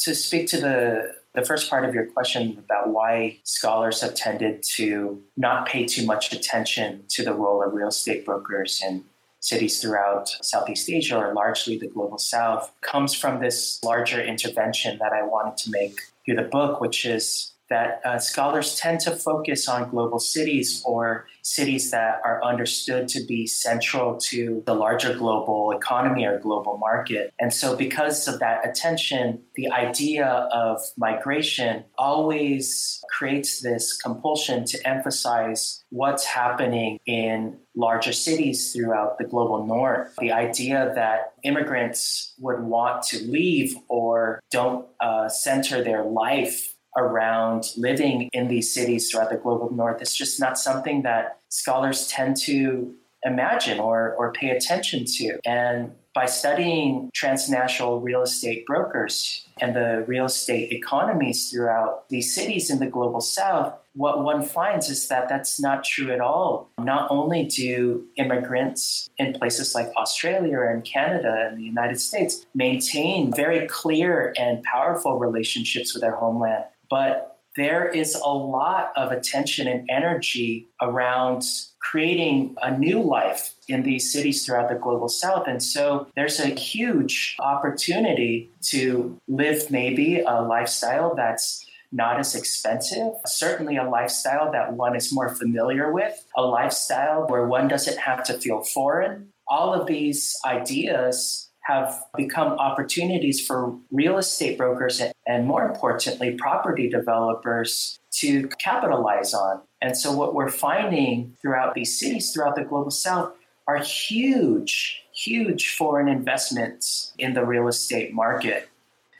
To 0.00 0.14
speak 0.14 0.48
to 0.48 0.60
the 0.60 1.14
the 1.32 1.44
first 1.44 1.70
part 1.70 1.84
of 1.84 1.94
your 1.94 2.06
question 2.06 2.58
about 2.58 2.88
why 2.88 3.38
scholars 3.44 4.00
have 4.00 4.14
tended 4.14 4.62
to 4.64 5.22
not 5.36 5.66
pay 5.66 5.86
too 5.86 6.04
much 6.04 6.32
attention 6.32 7.04
to 7.08 7.24
the 7.24 7.32
role 7.32 7.62
of 7.62 7.72
real 7.72 7.88
estate 7.88 8.24
brokers 8.24 8.82
in 8.84 9.04
cities 9.40 9.80
throughout 9.80 10.28
Southeast 10.42 10.88
Asia 10.88 11.16
or 11.16 11.34
largely 11.34 11.78
the 11.78 11.88
global 11.88 12.18
south 12.18 12.72
comes 12.82 13.14
from 13.14 13.40
this 13.40 13.82
larger 13.82 14.22
intervention 14.22 14.98
that 14.98 15.12
I 15.12 15.22
wanted 15.22 15.56
to 15.58 15.70
make 15.70 15.98
through 16.24 16.36
the 16.36 16.42
book, 16.42 16.80
which 16.80 17.04
is 17.04 17.52
that 17.70 18.00
uh, 18.04 18.18
scholars 18.18 18.76
tend 18.76 19.00
to 19.00 19.12
focus 19.12 19.68
on 19.68 19.88
global 19.88 20.18
cities 20.18 20.82
or 20.84 21.26
cities 21.42 21.90
that 21.92 22.20
are 22.24 22.42
understood 22.44 23.08
to 23.08 23.24
be 23.24 23.46
central 23.46 24.16
to 24.16 24.62
the 24.66 24.74
larger 24.74 25.16
global 25.16 25.70
economy 25.72 26.26
or 26.26 26.38
global 26.38 26.76
market. 26.78 27.32
And 27.40 27.54
so, 27.54 27.76
because 27.76 28.28
of 28.28 28.40
that 28.40 28.68
attention, 28.68 29.42
the 29.54 29.70
idea 29.70 30.26
of 30.26 30.80
migration 30.98 31.84
always 31.96 33.02
creates 33.08 33.60
this 33.60 33.96
compulsion 33.96 34.64
to 34.66 34.88
emphasize 34.88 35.82
what's 35.90 36.24
happening 36.24 36.98
in 37.06 37.58
larger 37.76 38.12
cities 38.12 38.72
throughout 38.72 39.18
the 39.18 39.24
global 39.24 39.64
north. 39.66 40.14
The 40.18 40.32
idea 40.32 40.92
that 40.94 41.34
immigrants 41.44 42.34
would 42.38 42.60
want 42.60 43.02
to 43.04 43.22
leave 43.24 43.76
or 43.88 44.40
don't 44.50 44.86
uh, 45.00 45.28
center 45.28 45.82
their 45.82 46.04
life 46.04 46.69
around 46.96 47.70
living 47.76 48.28
in 48.32 48.48
these 48.48 48.72
cities 48.72 49.10
throughout 49.10 49.30
the 49.30 49.36
global 49.36 49.70
north 49.70 50.02
is 50.02 50.14
just 50.14 50.40
not 50.40 50.58
something 50.58 51.02
that 51.02 51.38
scholars 51.48 52.08
tend 52.08 52.36
to 52.36 52.94
imagine 53.24 53.78
or, 53.78 54.14
or 54.14 54.32
pay 54.32 54.50
attention 54.50 55.04
to. 55.04 55.38
And 55.44 55.92
by 56.14 56.26
studying 56.26 57.10
transnational 57.14 58.00
real 58.00 58.22
estate 58.22 58.66
brokers 58.66 59.46
and 59.60 59.76
the 59.76 60.04
real 60.08 60.24
estate 60.24 60.72
economies 60.72 61.50
throughout 61.50 62.08
these 62.08 62.34
cities 62.34 62.68
in 62.68 62.80
the 62.80 62.86
global 62.86 63.20
south, 63.20 63.74
what 63.94 64.22
one 64.22 64.42
finds 64.42 64.88
is 64.88 65.06
that 65.08 65.28
that's 65.28 65.60
not 65.60 65.84
true 65.84 66.10
at 66.10 66.20
all. 66.20 66.70
Not 66.78 67.10
only 67.10 67.44
do 67.44 68.06
immigrants 68.16 69.08
in 69.18 69.34
places 69.34 69.74
like 69.74 69.88
Australia 69.96 70.60
and 70.62 70.84
Canada 70.84 71.48
and 71.48 71.58
the 71.58 71.64
United 71.64 72.00
States 72.00 72.44
maintain 72.54 73.32
very 73.32 73.66
clear 73.68 74.34
and 74.38 74.62
powerful 74.64 75.18
relationships 75.18 75.92
with 75.94 76.02
their 76.02 76.16
homeland, 76.16 76.64
but 76.90 77.38
there 77.56 77.88
is 77.88 78.14
a 78.14 78.28
lot 78.28 78.92
of 78.96 79.10
attention 79.10 79.66
and 79.66 79.88
energy 79.90 80.68
around 80.80 81.44
creating 81.80 82.54
a 82.62 82.76
new 82.76 83.02
life 83.02 83.54
in 83.68 83.82
these 83.82 84.12
cities 84.12 84.44
throughout 84.44 84.68
the 84.68 84.74
global 84.76 85.08
south. 85.08 85.46
And 85.48 85.62
so 85.62 86.06
there's 86.14 86.38
a 86.38 86.48
huge 86.48 87.36
opportunity 87.40 88.50
to 88.66 89.18
live 89.26 89.70
maybe 89.70 90.20
a 90.20 90.42
lifestyle 90.42 91.14
that's 91.14 91.66
not 91.92 92.20
as 92.20 92.36
expensive, 92.36 93.12
certainly 93.26 93.76
a 93.76 93.88
lifestyle 93.88 94.52
that 94.52 94.74
one 94.74 94.94
is 94.94 95.12
more 95.12 95.34
familiar 95.34 95.92
with, 95.92 96.24
a 96.36 96.42
lifestyle 96.42 97.26
where 97.26 97.46
one 97.46 97.66
doesn't 97.66 97.98
have 97.98 98.22
to 98.24 98.34
feel 98.34 98.62
foreign. 98.62 99.28
All 99.48 99.74
of 99.74 99.88
these 99.88 100.36
ideas 100.44 101.50
have 101.62 102.00
become 102.16 102.52
opportunities 102.52 103.44
for 103.44 103.76
real 103.90 104.18
estate 104.18 104.56
brokers 104.56 105.00
and, 105.30 105.46
more 105.46 105.64
importantly, 105.64 106.32
property 106.32 106.88
developers 106.88 108.00
to 108.10 108.48
capitalize 108.58 109.32
on. 109.32 109.60
And 109.80 109.96
so, 109.96 110.12
what 110.12 110.34
we're 110.34 110.50
finding 110.50 111.36
throughout 111.40 111.74
these 111.74 111.96
cities, 111.96 112.32
throughout 112.32 112.56
the 112.56 112.64
global 112.64 112.90
south, 112.90 113.32
are 113.68 113.78
huge, 113.78 115.04
huge 115.12 115.76
foreign 115.76 116.08
investments 116.08 117.12
in 117.16 117.34
the 117.34 117.46
real 117.46 117.68
estate 117.68 118.12
market. 118.12 118.68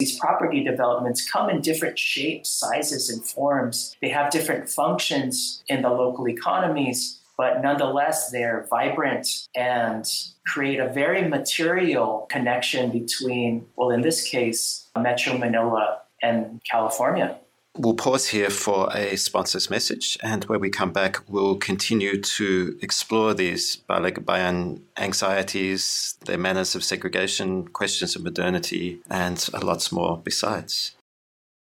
These 0.00 0.18
property 0.18 0.64
developments 0.64 1.30
come 1.30 1.48
in 1.48 1.60
different 1.60 1.96
shapes, 1.96 2.50
sizes, 2.50 3.08
and 3.08 3.24
forms. 3.24 3.96
They 4.02 4.08
have 4.08 4.32
different 4.32 4.68
functions 4.68 5.62
in 5.68 5.82
the 5.82 5.90
local 5.90 6.28
economies 6.28 7.20
but 7.40 7.62
nonetheless, 7.62 8.30
they're 8.30 8.66
vibrant 8.68 9.48
and 9.56 10.06
create 10.46 10.78
a 10.78 10.90
very 10.90 11.26
material 11.26 12.26
connection 12.28 12.90
between, 12.90 13.64
well, 13.76 13.88
in 13.88 14.02
this 14.02 14.28
case, 14.28 14.90
Metro 14.94 15.38
Manila 15.38 15.99
and 16.22 16.60
California. 16.70 17.38
We'll 17.76 17.94
pause 17.94 18.26
here 18.26 18.50
for 18.50 18.90
a 18.92 19.16
sponsor's 19.16 19.70
message, 19.70 20.18
and 20.22 20.44
when 20.44 20.60
we 20.60 20.70
come 20.70 20.92
back, 20.92 21.18
we'll 21.28 21.56
continue 21.56 22.20
to 22.20 22.76
explore 22.82 23.32
these 23.32 23.76
balikbayan 23.88 24.80
anxieties, 24.96 26.16
their 26.26 26.36
manners 26.36 26.74
of 26.74 26.82
segregation, 26.82 27.68
questions 27.68 28.16
of 28.16 28.24
modernity, 28.24 29.00
and 29.08 29.48
a 29.54 29.64
lots 29.64 29.92
more 29.92 30.18
besides. 30.18 30.96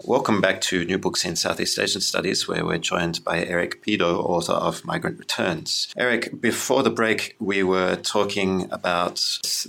Welcome 0.08 0.40
back 0.40 0.62
to 0.62 0.86
New 0.86 0.98
Books 0.98 1.26
in 1.26 1.36
Southeast 1.36 1.78
Asian 1.78 2.00
Studies, 2.00 2.48
where 2.48 2.66
we're 2.66 2.78
joined 2.78 3.22
by 3.26 3.44
Eric 3.44 3.84
Pido, 3.84 4.24
author 4.24 4.54
of 4.54 4.86
Migrant 4.86 5.20
Returns. 5.20 5.94
Eric, 5.98 6.40
before 6.40 6.82
the 6.82 6.90
break, 6.90 7.36
we 7.42 7.62
were 7.62 7.98
talking 7.98 8.72
about 8.72 9.22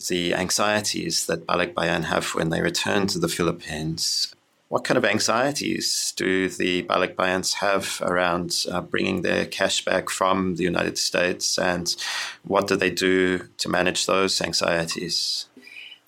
the 0.08 0.34
anxieties 0.34 1.26
that 1.26 1.44
Balikbayan 1.44 2.04
have 2.04 2.36
when 2.36 2.50
they 2.50 2.62
return 2.62 3.08
to 3.08 3.18
the 3.18 3.26
Philippines. 3.26 4.32
What 4.68 4.84
kind 4.84 4.96
of 4.96 5.04
anxieties 5.04 6.12
do 6.14 6.48
the 6.48 6.84
Balikbayans 6.84 7.54
have 7.54 8.00
around 8.00 8.64
uh, 8.70 8.80
bringing 8.80 9.22
their 9.22 9.44
cash 9.44 9.84
back 9.84 10.08
from 10.08 10.54
the 10.54 10.62
United 10.62 10.98
States, 10.98 11.58
and 11.58 11.96
what 12.44 12.68
do 12.68 12.76
they 12.76 12.90
do 12.90 13.48
to 13.58 13.68
manage 13.68 14.06
those 14.06 14.40
anxieties? 14.40 15.47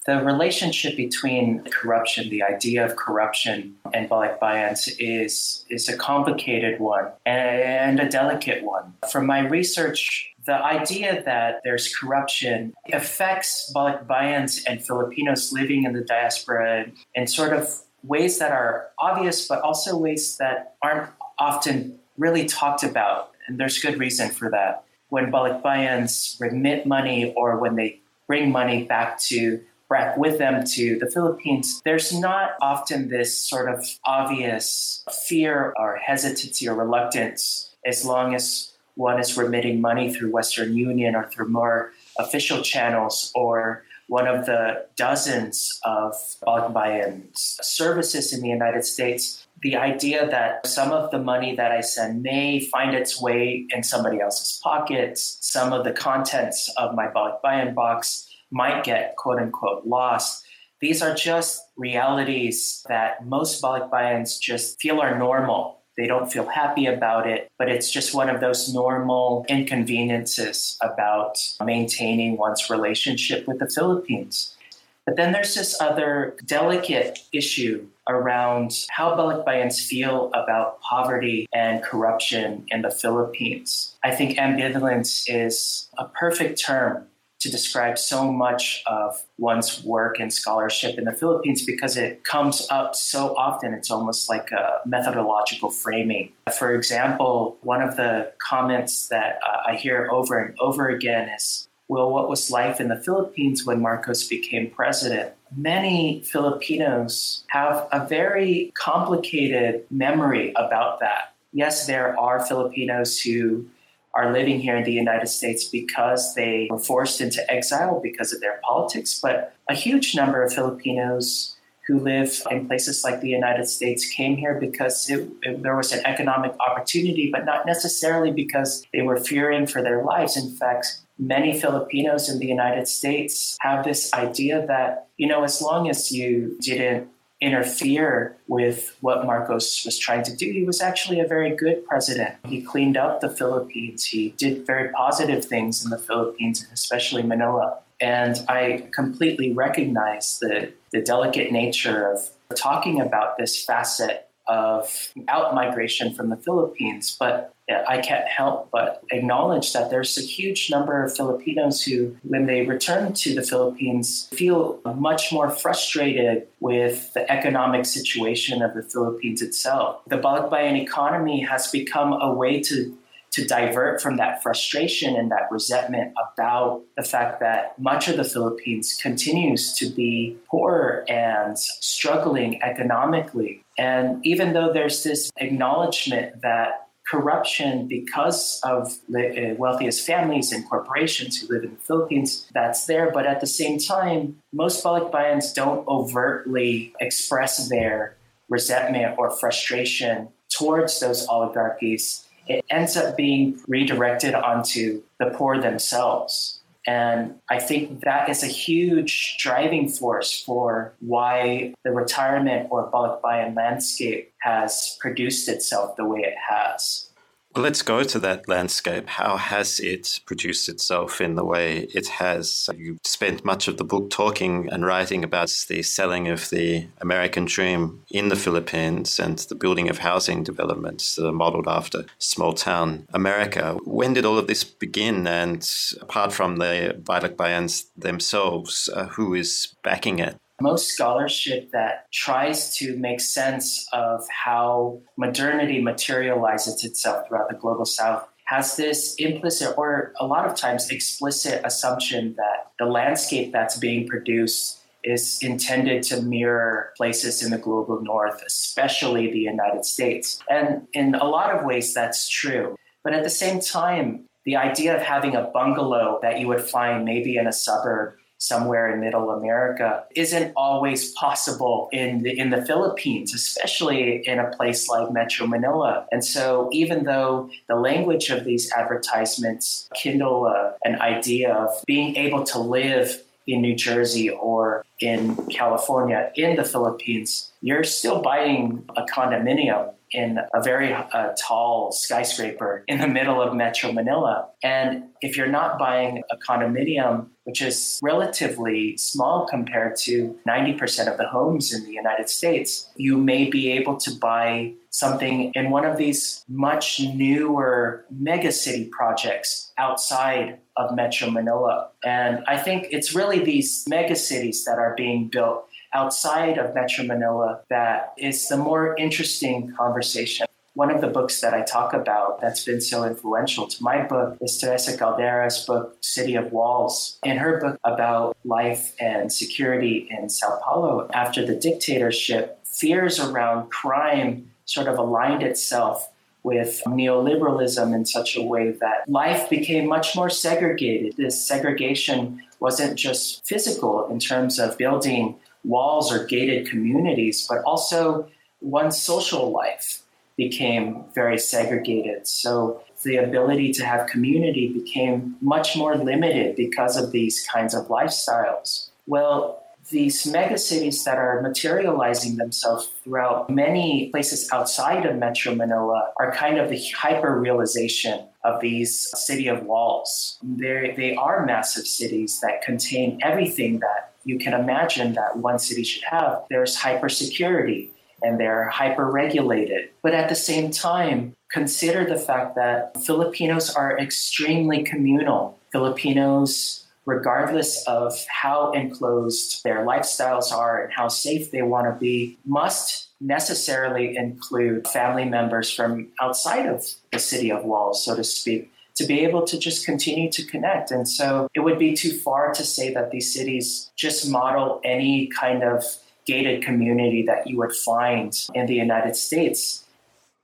The 0.06 0.22
relationship 0.24 0.96
between 0.96 1.62
corruption, 1.64 2.30
the 2.30 2.42
idea 2.42 2.84
of 2.86 2.96
corruption 2.96 3.76
and 3.92 4.08
Balikbayans 4.08 4.88
is, 4.98 5.66
is 5.68 5.88
a 5.90 5.96
complicated 5.96 6.80
one 6.80 7.08
and 7.26 8.00
a 8.00 8.08
delicate 8.08 8.64
one. 8.64 8.94
From 9.12 9.26
my 9.26 9.40
research, 9.40 10.34
the 10.46 10.54
idea 10.54 11.22
that 11.24 11.60
there's 11.64 11.94
corruption 11.94 12.72
affects 12.92 13.70
Balikbayans 13.74 14.62
and 14.66 14.82
Filipinos 14.82 15.52
living 15.52 15.84
in 15.84 15.92
the 15.92 16.00
diaspora 16.00 16.86
in 17.14 17.26
sort 17.26 17.52
of 17.52 17.68
ways 18.02 18.38
that 18.38 18.52
are 18.52 18.88
obvious, 18.98 19.46
but 19.46 19.60
also 19.60 19.98
ways 19.98 20.38
that 20.38 20.76
aren't 20.82 21.10
often 21.38 21.98
really 22.16 22.46
talked 22.46 22.82
about. 22.82 23.32
And 23.46 23.60
there's 23.60 23.78
good 23.78 23.98
reason 23.98 24.30
for 24.30 24.50
that. 24.50 24.84
When 25.10 25.30
Balikbayans 25.30 26.40
remit 26.40 26.86
money 26.86 27.34
or 27.36 27.58
when 27.58 27.76
they 27.76 28.00
bring 28.26 28.50
money 28.50 28.84
back 28.84 29.18
to 29.18 29.60
back 29.90 30.16
with 30.16 30.38
them 30.38 30.64
to 30.64 30.98
the 30.98 31.10
Philippines, 31.10 31.82
there's 31.84 32.18
not 32.18 32.52
often 32.62 33.08
this 33.08 33.36
sort 33.36 33.68
of 33.68 33.84
obvious 34.04 35.04
fear 35.28 35.74
or 35.76 35.96
hesitancy 35.96 36.68
or 36.68 36.74
reluctance 36.74 37.74
as 37.84 38.04
long 38.04 38.34
as 38.34 38.72
one 38.94 39.18
is 39.18 39.36
remitting 39.36 39.80
money 39.80 40.12
through 40.12 40.30
Western 40.30 40.74
Union 40.74 41.14
or 41.14 41.28
through 41.30 41.48
more 41.48 41.92
official 42.18 42.62
channels 42.62 43.32
or 43.34 43.84
one 44.08 44.26
of 44.26 44.44
the 44.44 44.86
dozens 44.96 45.80
of 45.84 46.14
Balikbayan 46.44 47.22
services 47.34 48.32
in 48.32 48.40
the 48.40 48.48
United 48.48 48.84
States, 48.84 49.46
the 49.62 49.76
idea 49.76 50.28
that 50.28 50.66
some 50.66 50.90
of 50.90 51.12
the 51.12 51.18
money 51.18 51.54
that 51.54 51.70
I 51.70 51.80
send 51.80 52.22
may 52.22 52.58
find 52.58 52.92
its 52.94 53.22
way 53.22 53.66
in 53.70 53.84
somebody 53.84 54.20
else's 54.20 54.60
pockets, 54.64 55.38
some 55.40 55.72
of 55.72 55.84
the 55.84 55.92
contents 55.92 56.68
of 56.76 56.94
my 56.96 57.06
Balikbayan 57.06 57.72
box 57.74 58.29
might 58.50 58.84
get 58.84 59.16
quote 59.16 59.38
unquote 59.40 59.86
lost. 59.86 60.44
These 60.80 61.02
are 61.02 61.14
just 61.14 61.62
realities 61.76 62.84
that 62.88 63.26
most 63.26 63.62
Balikbayans 63.62 64.40
just 64.40 64.80
feel 64.80 65.00
are 65.00 65.18
normal. 65.18 65.80
They 65.96 66.06
don't 66.06 66.32
feel 66.32 66.46
happy 66.46 66.86
about 66.86 67.28
it, 67.28 67.50
but 67.58 67.68
it's 67.68 67.90
just 67.90 68.14
one 68.14 68.30
of 68.30 68.40
those 68.40 68.72
normal 68.72 69.44
inconveniences 69.48 70.78
about 70.80 71.36
maintaining 71.62 72.38
one's 72.38 72.70
relationship 72.70 73.46
with 73.46 73.58
the 73.58 73.68
Philippines. 73.68 74.56
But 75.04 75.16
then 75.16 75.32
there's 75.32 75.54
this 75.54 75.78
other 75.80 76.36
delicate 76.46 77.18
issue 77.32 77.86
around 78.08 78.86
how 78.90 79.16
Balikbayans 79.16 79.80
feel 79.80 80.30
about 80.34 80.80
poverty 80.80 81.46
and 81.52 81.82
corruption 81.82 82.64
in 82.68 82.82
the 82.82 82.90
Philippines. 82.90 83.96
I 84.02 84.12
think 84.12 84.38
ambivalence 84.38 85.24
is 85.26 85.88
a 85.98 86.04
perfect 86.04 86.60
term 86.60 87.06
to 87.40 87.50
describe 87.50 87.98
so 87.98 88.30
much 88.30 88.82
of 88.86 89.24
one's 89.38 89.82
work 89.82 90.20
and 90.20 90.32
scholarship 90.32 90.98
in 90.98 91.04
the 91.04 91.12
Philippines 91.12 91.64
because 91.64 91.96
it 91.96 92.22
comes 92.22 92.66
up 92.70 92.94
so 92.94 93.34
often. 93.36 93.72
It's 93.72 93.90
almost 93.90 94.28
like 94.28 94.50
a 94.52 94.80
methodological 94.84 95.70
framing. 95.70 96.32
For 96.58 96.74
example, 96.74 97.56
one 97.62 97.80
of 97.82 97.96
the 97.96 98.32
comments 98.38 99.08
that 99.08 99.40
uh, 99.46 99.70
I 99.70 99.76
hear 99.76 100.08
over 100.10 100.38
and 100.38 100.54
over 100.60 100.88
again 100.88 101.30
is, 101.30 101.66
well, 101.88 102.10
what 102.10 102.28
was 102.28 102.50
life 102.50 102.78
in 102.78 102.88
the 102.88 103.00
Philippines 103.00 103.64
when 103.64 103.80
Marcos 103.80 104.28
became 104.28 104.70
president? 104.70 105.32
Many 105.56 106.22
Filipinos 106.24 107.44
have 107.48 107.88
a 107.90 108.06
very 108.06 108.70
complicated 108.74 109.86
memory 109.90 110.52
about 110.56 111.00
that. 111.00 111.32
Yes, 111.52 111.86
there 111.86 112.18
are 112.20 112.46
Filipinos 112.46 113.18
who 113.18 113.66
are 114.14 114.32
living 114.32 114.60
here 114.60 114.76
in 114.76 114.84
the 114.84 114.92
United 114.92 115.28
States 115.28 115.64
because 115.64 116.34
they 116.34 116.68
were 116.70 116.78
forced 116.78 117.20
into 117.20 117.48
exile 117.50 118.00
because 118.02 118.32
of 118.32 118.40
their 118.40 118.60
politics, 118.64 119.20
but 119.22 119.54
a 119.68 119.74
huge 119.74 120.14
number 120.14 120.42
of 120.42 120.52
Filipinos 120.52 121.56
who 121.86 121.98
live 121.98 122.42
in 122.50 122.66
places 122.66 123.02
like 123.02 123.20
the 123.20 123.28
United 123.28 123.66
States 123.68 124.08
came 124.08 124.36
here 124.36 124.54
because 124.60 125.10
it, 125.10 125.28
it, 125.42 125.62
there 125.62 125.76
was 125.76 125.92
an 125.92 126.04
economic 126.06 126.54
opportunity, 126.60 127.30
but 127.32 127.44
not 127.44 127.66
necessarily 127.66 128.30
because 128.30 128.86
they 128.92 129.02
were 129.02 129.18
fearing 129.18 129.66
for 129.66 129.82
their 129.82 130.02
lives. 130.04 130.36
In 130.36 130.54
fact, 130.54 131.00
many 131.18 131.58
Filipinos 131.58 132.28
in 132.28 132.38
the 132.38 132.46
United 132.46 132.86
States 132.86 133.56
have 133.60 133.84
this 133.84 134.12
idea 134.12 134.64
that, 134.66 135.08
you 135.16 135.26
know, 135.26 135.42
as 135.42 135.60
long 135.60 135.88
as 135.90 136.12
you 136.12 136.56
didn't 136.60 137.08
interfere 137.40 138.36
with 138.48 138.96
what 139.00 139.24
Marcos 139.24 139.84
was 139.84 139.98
trying 139.98 140.22
to 140.24 140.36
do. 140.36 140.50
He 140.52 140.64
was 140.64 140.80
actually 140.80 141.20
a 141.20 141.26
very 141.26 141.54
good 141.56 141.84
president. 141.86 142.36
He 142.46 142.60
cleaned 142.60 142.96
up 142.96 143.20
the 143.20 143.30
Philippines. 143.30 144.04
He 144.04 144.30
did 144.36 144.66
very 144.66 144.90
positive 144.90 145.44
things 145.44 145.82
in 145.84 145.90
the 145.90 145.98
Philippines, 145.98 146.66
especially 146.72 147.22
Manila. 147.22 147.78
And 148.00 148.36
I 148.48 148.88
completely 148.92 149.52
recognize 149.52 150.38
the, 150.40 150.72
the 150.92 151.00
delicate 151.00 151.52
nature 151.52 152.10
of 152.10 152.30
talking 152.54 153.00
about 153.00 153.38
this 153.38 153.64
facet 153.64 154.28
of 154.46 155.12
out 155.28 155.54
migration 155.54 156.12
from 156.12 156.28
the 156.28 156.36
Philippines. 156.36 157.16
But 157.18 157.54
I 157.88 157.98
can't 157.98 158.26
help 158.26 158.70
but 158.70 159.02
acknowledge 159.10 159.72
that 159.72 159.90
there's 159.90 160.16
a 160.18 160.22
huge 160.22 160.70
number 160.70 161.04
of 161.04 161.14
Filipinos 161.14 161.82
who, 161.82 162.16
when 162.22 162.46
they 162.46 162.66
return 162.66 163.12
to 163.14 163.34
the 163.34 163.42
Philippines, 163.42 164.28
feel 164.32 164.80
much 164.96 165.32
more 165.32 165.50
frustrated 165.50 166.46
with 166.60 167.12
the 167.14 167.30
economic 167.30 167.86
situation 167.86 168.62
of 168.62 168.74
the 168.74 168.82
Philippines 168.82 169.42
itself. 169.42 170.02
The 170.06 170.18
Balikbayan 170.18 170.80
economy 170.80 171.40
has 171.42 171.68
become 171.68 172.12
a 172.12 172.32
way 172.32 172.60
to 172.62 172.96
to 173.32 173.44
divert 173.44 174.00
from 174.00 174.16
that 174.16 174.42
frustration 174.42 175.16
and 175.16 175.30
that 175.30 175.48
resentment 175.50 176.12
about 176.32 176.82
the 176.96 177.02
fact 177.02 177.40
that 177.40 177.78
much 177.78 178.08
of 178.08 178.16
the 178.16 178.24
Philippines 178.24 178.98
continues 179.00 179.72
to 179.74 179.88
be 179.88 180.36
poor 180.50 181.04
and 181.08 181.56
struggling 181.58 182.60
economically. 182.62 183.62
And 183.78 184.24
even 184.26 184.52
though 184.52 184.72
there's 184.72 185.04
this 185.04 185.30
acknowledgement 185.36 186.42
that 186.42 186.88
corruption 187.10 187.88
because 187.88 188.60
of 188.62 188.96
the 189.08 189.52
uh, 189.52 189.54
wealthiest 189.56 190.06
families 190.06 190.52
and 190.52 190.68
corporations 190.68 191.40
who 191.40 191.52
live 191.52 191.64
in 191.64 191.70
the 191.70 191.80
Philippines, 191.80 192.46
that's 192.54 192.86
there. 192.86 193.10
But 193.10 193.26
at 193.26 193.40
the 193.40 193.48
same 193.48 193.78
time, 193.78 194.40
most 194.52 194.84
Balikbayans 194.84 195.52
don't 195.52 195.86
overtly 195.88 196.94
express 197.00 197.68
their 197.68 198.16
resentment 198.48 199.18
or 199.18 199.30
frustration 199.30 200.28
towards 200.50 201.00
those 201.00 201.26
oligarchies. 201.26 202.26
It 202.46 202.64
ends 202.70 202.96
up 202.96 203.16
being 203.16 203.58
redirected 203.66 204.34
onto 204.34 205.02
the 205.18 205.26
poor 205.26 205.60
themselves. 205.60 206.59
And 206.86 207.34
I 207.50 207.58
think 207.58 208.04
that 208.04 208.28
is 208.28 208.42
a 208.42 208.46
huge 208.46 209.36
driving 209.38 209.88
force 209.88 210.42
for 210.42 210.94
why 211.00 211.74
the 211.84 211.90
retirement 211.90 212.68
or 212.70 212.90
Balikbayan 212.90 213.54
landscape 213.54 214.32
has 214.40 214.96
produced 215.00 215.48
itself 215.48 215.96
the 215.96 216.06
way 216.06 216.20
it 216.20 216.34
has. 216.48 217.09
Well, 217.52 217.64
let's 217.64 217.82
go 217.82 218.04
to 218.04 218.18
that 218.20 218.48
landscape. 218.48 219.08
How 219.08 219.36
has 219.36 219.80
it 219.80 220.20
produced 220.24 220.68
itself 220.68 221.20
in 221.20 221.34
the 221.34 221.44
way 221.44 221.88
it 221.92 222.06
has? 222.06 222.70
You 222.76 222.98
spent 223.02 223.44
much 223.44 223.66
of 223.66 223.76
the 223.76 223.82
book 223.82 224.08
talking 224.08 224.68
and 224.70 224.86
writing 224.86 225.24
about 225.24 225.66
the 225.68 225.82
selling 225.82 226.28
of 226.28 226.48
the 226.50 226.86
American 227.00 227.46
dream 227.46 228.04
in 228.08 228.28
the 228.28 228.36
Philippines 228.36 229.18
and 229.18 229.36
the 229.36 229.56
building 229.56 229.90
of 229.90 229.98
housing 229.98 230.44
developments 230.44 231.16
that 231.16 231.26
are 231.26 231.32
modeled 231.32 231.66
after 231.66 232.04
small 232.18 232.52
town 232.52 233.08
America. 233.12 233.76
When 233.82 234.12
did 234.12 234.24
all 234.24 234.38
of 234.38 234.46
this 234.46 234.62
begin? 234.62 235.26
And 235.26 235.68
apart 236.00 236.32
from 236.32 236.58
the 236.58 237.00
Balikbayans 237.02 237.86
themselves, 237.96 238.88
uh, 238.94 239.06
who 239.06 239.34
is 239.34 239.74
backing 239.82 240.20
it? 240.20 240.36
Most 240.60 240.88
scholarship 240.88 241.70
that 241.72 242.10
tries 242.12 242.76
to 242.76 242.96
make 242.96 243.20
sense 243.20 243.88
of 243.92 244.22
how 244.28 245.00
modernity 245.16 245.80
materializes 245.82 246.84
itself 246.84 247.26
throughout 247.26 247.48
the 247.48 247.56
global 247.56 247.84
south 247.84 248.26
has 248.50 248.74
this 248.74 249.14
implicit 249.18 249.78
or 249.78 250.12
a 250.18 250.26
lot 250.26 250.44
of 250.44 250.56
times 250.56 250.90
explicit 250.90 251.60
assumption 251.64 252.34
that 252.36 252.72
the 252.80 252.84
landscape 252.84 253.52
that's 253.52 253.78
being 253.78 254.08
produced 254.08 254.80
is 255.04 255.38
intended 255.40 256.02
to 256.02 256.20
mirror 256.20 256.92
places 256.96 257.44
in 257.44 257.52
the 257.52 257.58
global 257.58 258.02
north, 258.02 258.42
especially 258.44 259.30
the 259.30 259.38
United 259.38 259.84
States. 259.84 260.40
And 260.50 260.88
in 260.92 261.14
a 261.14 261.24
lot 261.24 261.54
of 261.54 261.64
ways, 261.64 261.94
that's 261.94 262.28
true. 262.28 262.76
But 263.04 263.14
at 263.14 263.22
the 263.22 263.30
same 263.30 263.60
time, 263.60 264.26
the 264.44 264.56
idea 264.56 264.96
of 264.96 265.02
having 265.02 265.36
a 265.36 265.44
bungalow 265.44 266.18
that 266.22 266.40
you 266.40 266.48
would 266.48 266.62
find 266.62 267.04
maybe 267.04 267.36
in 267.36 267.46
a 267.46 267.52
suburb 267.52 268.14
somewhere 268.40 268.92
in 268.92 269.00
middle 269.00 269.30
America 269.30 270.04
isn't 270.16 270.52
always 270.56 271.12
possible 271.12 271.88
in 271.92 272.22
the, 272.22 272.36
in 272.36 272.50
the 272.50 272.64
Philippines, 272.64 273.34
especially 273.34 274.26
in 274.26 274.38
a 274.38 274.50
place 274.56 274.88
like 274.88 275.12
Metro 275.12 275.46
Manila. 275.46 276.06
And 276.10 276.24
so 276.24 276.68
even 276.72 277.04
though 277.04 277.50
the 277.68 277.76
language 277.76 278.30
of 278.30 278.44
these 278.44 278.72
advertisements 278.72 279.88
kindle 279.94 280.46
uh, 280.46 280.72
an 280.84 281.00
idea 281.00 281.52
of 281.52 281.70
being 281.86 282.16
able 282.16 282.42
to 282.44 282.58
live 282.58 283.22
in 283.46 283.60
New 283.60 283.74
Jersey 283.74 284.30
or 284.30 284.84
in 285.00 285.36
California 285.48 286.32
in 286.34 286.56
the 286.56 286.64
Philippines, 286.64 287.52
you're 287.60 287.84
still 287.84 288.22
buying 288.22 288.88
a 288.96 289.02
condominium 289.02 289.92
in 290.12 290.38
a 290.52 290.62
very 290.62 290.92
uh, 290.92 291.32
tall 291.38 291.92
skyscraper 291.92 292.84
in 292.88 292.98
the 292.98 293.06
middle 293.06 293.40
of 293.40 293.54
Metro 293.54 293.92
Manila. 293.92 294.48
And 294.62 295.04
if 295.20 295.36
you're 295.36 295.46
not 295.46 295.78
buying 295.78 296.22
a 296.30 296.36
condominium, 296.36 297.28
which 297.50 297.62
is 297.62 297.98
relatively 298.00 298.96
small 298.96 299.44
compared 299.44 299.96
to 299.96 300.38
90% 300.46 301.10
of 301.10 301.18
the 301.18 301.26
homes 301.26 301.74
in 301.74 301.84
the 301.84 301.90
United 301.90 302.30
States, 302.30 302.88
you 302.94 303.16
may 303.16 303.50
be 303.50 303.72
able 303.72 303.96
to 303.96 304.12
buy 304.12 304.72
something 304.90 305.50
in 305.56 305.70
one 305.70 305.84
of 305.84 305.96
these 305.96 306.44
much 306.48 307.00
newer 307.00 308.04
megacity 308.16 308.88
projects 308.88 309.72
outside 309.78 310.60
of 310.76 310.94
Metro 310.94 311.28
Manila. 311.28 311.88
And 312.04 312.44
I 312.46 312.56
think 312.56 312.86
it's 312.92 313.16
really 313.16 313.40
these 313.40 313.84
megacities 313.86 314.62
that 314.64 314.78
are 314.78 314.94
being 314.96 315.26
built 315.26 315.66
outside 315.92 316.56
of 316.56 316.72
Metro 316.72 317.04
Manila 317.04 317.62
that 317.68 318.12
is 318.16 318.46
the 318.46 318.58
more 318.58 318.94
interesting 318.96 319.74
conversation. 319.76 320.46
One 320.74 320.92
of 320.92 321.00
the 321.00 321.08
books 321.08 321.40
that 321.40 321.52
I 321.52 321.62
talk 321.62 321.92
about 321.94 322.40
that's 322.40 322.64
been 322.64 322.80
so 322.80 323.02
influential 323.02 323.66
to 323.66 323.82
my 323.82 324.06
book 324.06 324.38
is 324.40 324.56
Teresa 324.56 324.96
Caldeira's 324.96 325.64
book, 325.66 325.96
City 326.00 326.36
of 326.36 326.52
Walls. 326.52 327.18
In 327.24 327.38
her 327.38 327.58
book 327.58 327.76
about 327.82 328.36
life 328.44 328.94
and 329.00 329.32
security 329.32 330.06
in 330.08 330.28
Sao 330.28 330.60
Paulo 330.62 331.10
after 331.12 331.44
the 331.44 331.56
dictatorship, 331.56 332.60
fears 332.64 333.18
around 333.18 333.70
crime 333.70 334.52
sort 334.64 334.86
of 334.86 334.96
aligned 334.96 335.42
itself 335.42 336.08
with 336.44 336.80
neoliberalism 336.86 337.92
in 337.92 338.06
such 338.06 338.36
a 338.36 338.42
way 338.42 338.70
that 338.70 339.08
life 339.08 339.50
became 339.50 339.88
much 339.88 340.14
more 340.14 340.30
segregated. 340.30 341.16
This 341.16 341.46
segregation 341.46 342.42
wasn't 342.60 342.96
just 342.96 343.44
physical 343.44 344.06
in 344.08 344.20
terms 344.20 344.60
of 344.60 344.78
building 344.78 345.34
walls 345.64 346.12
or 346.12 346.24
gated 346.26 346.70
communities, 346.70 347.44
but 347.48 347.58
also 347.64 348.28
one's 348.60 349.02
social 349.02 349.50
life 349.50 350.02
became 350.36 351.04
very 351.14 351.38
segregated. 351.38 352.26
So 352.26 352.82
the 353.02 353.16
ability 353.16 353.72
to 353.74 353.84
have 353.84 354.06
community 354.06 354.72
became 354.72 355.36
much 355.40 355.76
more 355.76 355.96
limited 355.96 356.56
because 356.56 356.96
of 356.96 357.12
these 357.12 357.46
kinds 357.52 357.74
of 357.74 357.88
lifestyles. 357.88 358.90
Well, 359.06 359.60
these 359.90 360.24
megacities 360.24 361.04
that 361.04 361.18
are 361.18 361.40
materializing 361.40 362.36
themselves 362.36 362.90
throughout 363.02 363.50
many 363.50 364.08
places 364.10 364.48
outside 364.52 365.04
of 365.04 365.16
Metro 365.16 365.54
Manila 365.54 366.12
are 366.18 366.32
kind 366.32 366.58
of 366.58 366.70
the 366.70 366.80
hyper 366.96 367.38
realization 367.38 368.26
of 368.44 368.60
these 368.60 369.10
city 369.18 369.48
of 369.48 369.64
walls. 369.64 370.38
They're, 370.42 370.94
they 370.94 371.16
are 371.16 371.44
massive 371.44 371.86
cities 371.86 372.40
that 372.40 372.62
contain 372.62 373.18
everything 373.22 373.80
that 373.80 374.12
you 374.24 374.38
can 374.38 374.52
imagine 374.52 375.14
that 375.14 375.38
one 375.38 375.58
city 375.58 375.82
should 375.82 376.04
have. 376.04 376.44
There's 376.50 376.76
hyper 376.76 377.08
security 377.08 377.90
and 378.22 378.38
they're 378.38 378.68
hyper 378.68 379.10
regulated. 379.10 379.90
But 380.02 380.14
at 380.14 380.28
the 380.28 380.34
same 380.34 380.70
time, 380.70 381.34
consider 381.50 382.04
the 382.04 382.18
fact 382.18 382.54
that 382.56 382.96
Filipinos 383.04 383.74
are 383.74 383.98
extremely 383.98 384.82
communal. 384.82 385.58
Filipinos, 385.72 386.86
regardless 387.06 387.86
of 387.86 388.24
how 388.28 388.72
enclosed 388.72 389.62
their 389.64 389.84
lifestyles 389.84 390.52
are 390.52 390.84
and 390.84 390.92
how 390.92 391.08
safe 391.08 391.50
they 391.50 391.62
want 391.62 391.86
to 391.86 391.98
be, 391.98 392.38
must 392.44 393.08
necessarily 393.20 394.16
include 394.16 394.88
family 394.88 395.24
members 395.24 395.70
from 395.70 396.08
outside 396.20 396.66
of 396.66 396.84
the 397.12 397.18
city 397.18 397.50
of 397.52 397.64
walls, 397.64 398.04
so 398.04 398.16
to 398.16 398.24
speak 398.24 398.72
to 399.00 399.06
be 399.06 399.20
able 399.20 399.42
to 399.46 399.58
just 399.58 399.86
continue 399.86 400.30
to 400.30 400.44
connect. 400.44 400.90
And 400.90 401.08
so 401.08 401.48
it 401.54 401.60
would 401.60 401.78
be 401.78 401.94
too 401.94 402.12
far 402.12 402.52
to 402.52 402.62
say 402.62 402.92
that 402.92 403.10
these 403.10 403.32
cities 403.32 403.90
just 403.96 404.28
model 404.28 404.78
any 404.84 405.28
kind 405.28 405.62
of 405.62 405.84
gated 406.30 406.62
community 406.62 407.22
that 407.26 407.46
you 407.48 407.56
would 407.58 407.74
find 407.74 408.32
in 408.54 408.66
the 408.66 408.74
United 408.74 409.16
States. 409.16 409.84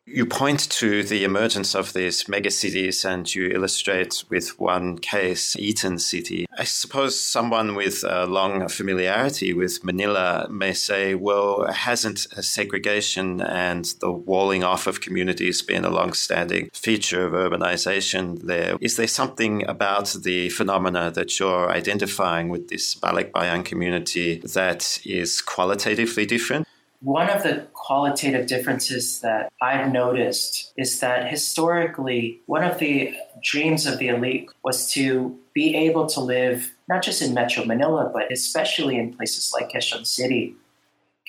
You 0.09 0.25
point 0.25 0.71
to 0.71 1.03
the 1.03 1.25
emergence 1.25 1.75
of 1.75 1.92
these 1.92 2.25
megacities 2.25 3.05
and 3.05 3.35
you 3.35 3.49
illustrate 3.49 4.23
with 4.29 4.57
one 4.57 4.99
case, 4.99 5.57
Eton 5.57 5.99
City. 5.99 6.47
I 6.57 6.62
suppose 6.62 7.19
someone 7.19 7.75
with 7.75 8.05
a 8.05 8.25
long 8.25 8.69
familiarity 8.69 9.53
with 9.53 9.83
Manila 9.83 10.47
may 10.49 10.75
say, 10.75 11.16
well, 11.16 11.66
hasn't 11.73 12.21
segregation 12.40 13.40
and 13.40 13.85
the 13.99 14.12
walling 14.12 14.62
off 14.62 14.87
of 14.87 15.01
communities 15.01 15.61
been 15.61 15.85
a 15.85 15.90
long 15.90 16.12
standing 16.12 16.71
feature 16.73 17.27
of 17.27 17.33
urbanization 17.33 18.42
there? 18.42 18.77
Is 18.81 18.95
there 18.95 19.09
something 19.09 19.66
about 19.66 20.16
the 20.23 20.51
phenomena 20.51 21.11
that 21.11 21.40
you're 21.40 21.69
identifying 21.69 22.49
with 22.49 22.69
this 22.69 22.95
Balikbayan 22.95 23.64
community 23.64 24.38
that 24.55 25.01
is 25.05 25.40
qualitatively 25.40 26.27
different? 26.27 26.69
One 27.07 27.31
of 27.31 27.45
the 27.45 27.69
qualitative 27.73 28.49
differences 28.49 29.21
that 29.21 29.53
I've 29.62 29.92
noticed 29.92 30.73
is 30.77 30.99
that 30.99 31.31
historically, 31.31 32.40
one 32.47 32.64
of 32.64 32.81
the 32.81 33.14
dreams 33.40 33.87
of 33.87 34.01
the 34.01 34.09
elite 34.09 34.51
was 34.64 34.90
to 34.95 35.38
be 35.55 35.77
able 35.77 36.07
to 36.09 36.19
live 36.19 36.75
not 36.88 37.05
just 37.05 37.23
in 37.23 37.33
Metro 37.33 37.64
Manila, 37.64 38.11
but 38.12 38.33
especially 38.33 38.97
in 38.99 39.14
places 39.14 39.53
like 39.55 39.71
Quezon 39.71 40.05
City. 40.05 40.57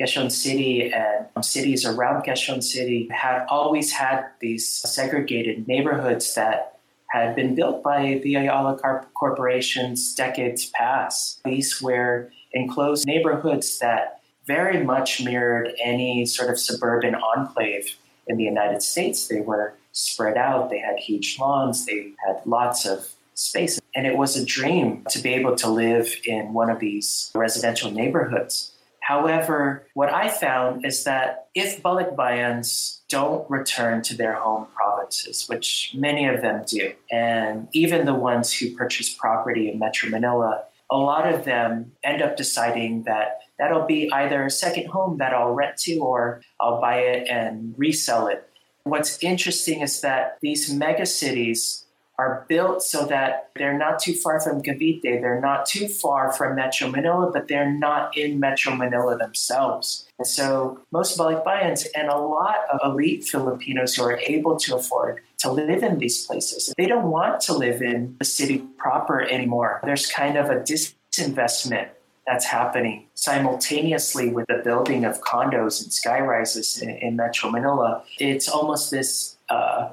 Quezon 0.02 0.32
City 0.32 0.92
and 0.92 1.46
cities 1.46 1.86
around 1.86 2.24
Quezon 2.24 2.63
City 2.63 3.08
had 3.12 3.46
always 3.48 3.92
had 3.92 4.26
these 4.40 4.68
segregated 4.68 5.68
neighborhoods 5.68 6.34
that 6.34 6.80
had 7.12 7.36
been 7.36 7.54
built 7.54 7.84
by 7.84 8.20
the 8.24 8.34
Ayala 8.34 8.80
corporations 9.13 10.16
decades 10.16 10.72
past. 10.74 11.40
These 11.46 11.80
were 11.84 12.32
enclosed 12.52 13.06
neighborhoods 13.06 13.78
that 13.78 14.17
very 14.48 14.84
much 14.84 15.22
mirrored 15.24 15.74
any 15.84 16.26
sort 16.26 16.50
of 16.50 16.60
suburban 16.60 17.16
enclave 17.16 17.96
in 18.28 18.38
the 18.38 18.44
United 18.44 18.82
States. 18.82 19.28
They 19.28 19.42
were 19.42 19.74
spread 19.92 20.38
out, 20.38 20.70
they 20.70 20.80
had 20.80 20.98
huge 20.98 21.38
lawns, 21.40 21.86
they 21.86 22.14
had 22.26 22.42
lots 22.46 22.86
of 22.86 23.14
space. 23.34 23.80
And 23.96 24.08
it 24.08 24.18
was 24.18 24.36
a 24.36 24.46
dream 24.46 25.06
to 25.10 25.20
be 25.20 25.34
able 25.34 25.56
to 25.58 25.70
live 25.70 26.16
in 26.26 26.54
one 26.54 26.70
of 26.70 26.80
these 26.80 27.32
residential 27.36 27.92
neighborhoods. 27.92 28.72
However, 29.02 29.88
what 29.94 30.14
I 30.14 30.28
found 30.28 30.86
is 30.86 31.06
that 31.06 31.48
if 31.56 31.82
Balikbayans 31.82 33.00
don't 33.08 33.50
return 33.50 34.02
to 34.04 34.18
their 34.18 34.34
home 34.34 34.68
provinces, 34.76 35.48
which 35.48 35.92
many 35.96 36.28
of 36.28 36.42
them 36.42 36.66
do, 36.68 36.92
and 37.10 37.70
even 37.72 38.06
the 38.06 38.14
ones 38.14 38.52
who 38.52 38.76
purchase 38.76 39.14
property 39.14 39.72
in 39.72 39.80
Metro 39.80 40.10
Manila, 40.10 40.64
a 40.92 40.98
lot 40.98 41.32
of 41.34 41.46
them 41.46 41.94
end 42.04 42.22
up 42.22 42.36
deciding 42.36 43.04
that 43.04 43.40
that'll 43.60 43.86
be 43.86 44.12
either 44.12 44.46
a 44.46 44.52
second 44.52 44.88
home 44.88 45.17
that 45.17 45.34
I'll 45.34 45.54
rent 45.54 45.78
to 45.78 45.98
or 45.98 46.41
I'll 46.60 46.82
buy 46.82 47.00
it 47.00 47.28
and 47.30 47.74
resell 47.78 48.28
it. 48.28 48.50
What's 48.84 49.22
interesting 49.22 49.82
is 49.82 50.02
that 50.02 50.38
these 50.41 50.74
mega 50.74 51.06
cities 51.06 51.86
are 52.17 52.46
built 52.50 52.82
so 52.82 53.06
that 53.06 53.52
they're 53.56 53.78
not 53.78 54.00
too 54.00 54.13
far 54.13 54.39
from 54.39 54.62
Cavite, 54.62 55.04
they're 55.04 55.39
not 55.39 55.67
too 55.67 55.88
far 55.88 56.32
from 56.32 56.56
Metro 56.56 56.89
Manila, 56.89 57.30
but 57.32 57.48
they're 57.48 57.72
not 57.72 58.17
in 58.17 58.39
Metro 58.39 58.76
Manila 58.76 59.17
themselves. 59.17 60.08
And 60.17 60.28
so 60.28 60.80
most 60.91 61.20
of 61.20 61.26
Balikbayans 61.26 61.86
and 61.96 62.08
a 62.08 62.17
lot 62.17 62.58
of 62.72 62.80
elite 62.84 63.24
Filipinos 63.24 63.96
who 63.96 64.04
are 64.04 64.17
able 64.17 64.58
to 64.58 64.76
afford 64.76 65.22
to 65.39 65.52
live 65.52 65.84
in 65.84 66.00
these 66.00 66.26
places, 66.26 66.74
they 66.76 66.88
don't 66.88 67.12
want 67.12 67.39
to 67.41 67.54
live 67.54 67.84
in 67.84 68.15
the 68.17 68.26
city 68.26 68.63
proper 68.78 69.22
anymore. 69.22 69.80
There's 69.84 70.08
kind 70.08 70.38
of 70.38 70.50
a 70.50 70.56
disinvestment 70.56 71.89
that's 72.28 72.46
happening 72.46 73.08
simultaneously 73.16 74.30
with 74.30 74.46
the 74.48 74.62
building 74.63 75.06
of 75.06 75.22
condos 75.22 75.82
and 75.82 75.92
skyrises 75.92 76.82
in, 76.82 76.90
in 76.90 77.16
Metro 77.16 77.50
Manila. 77.50 78.04
It's 78.20 78.50
almost 78.50 78.92
this, 78.92 79.38
uh, 79.50 79.90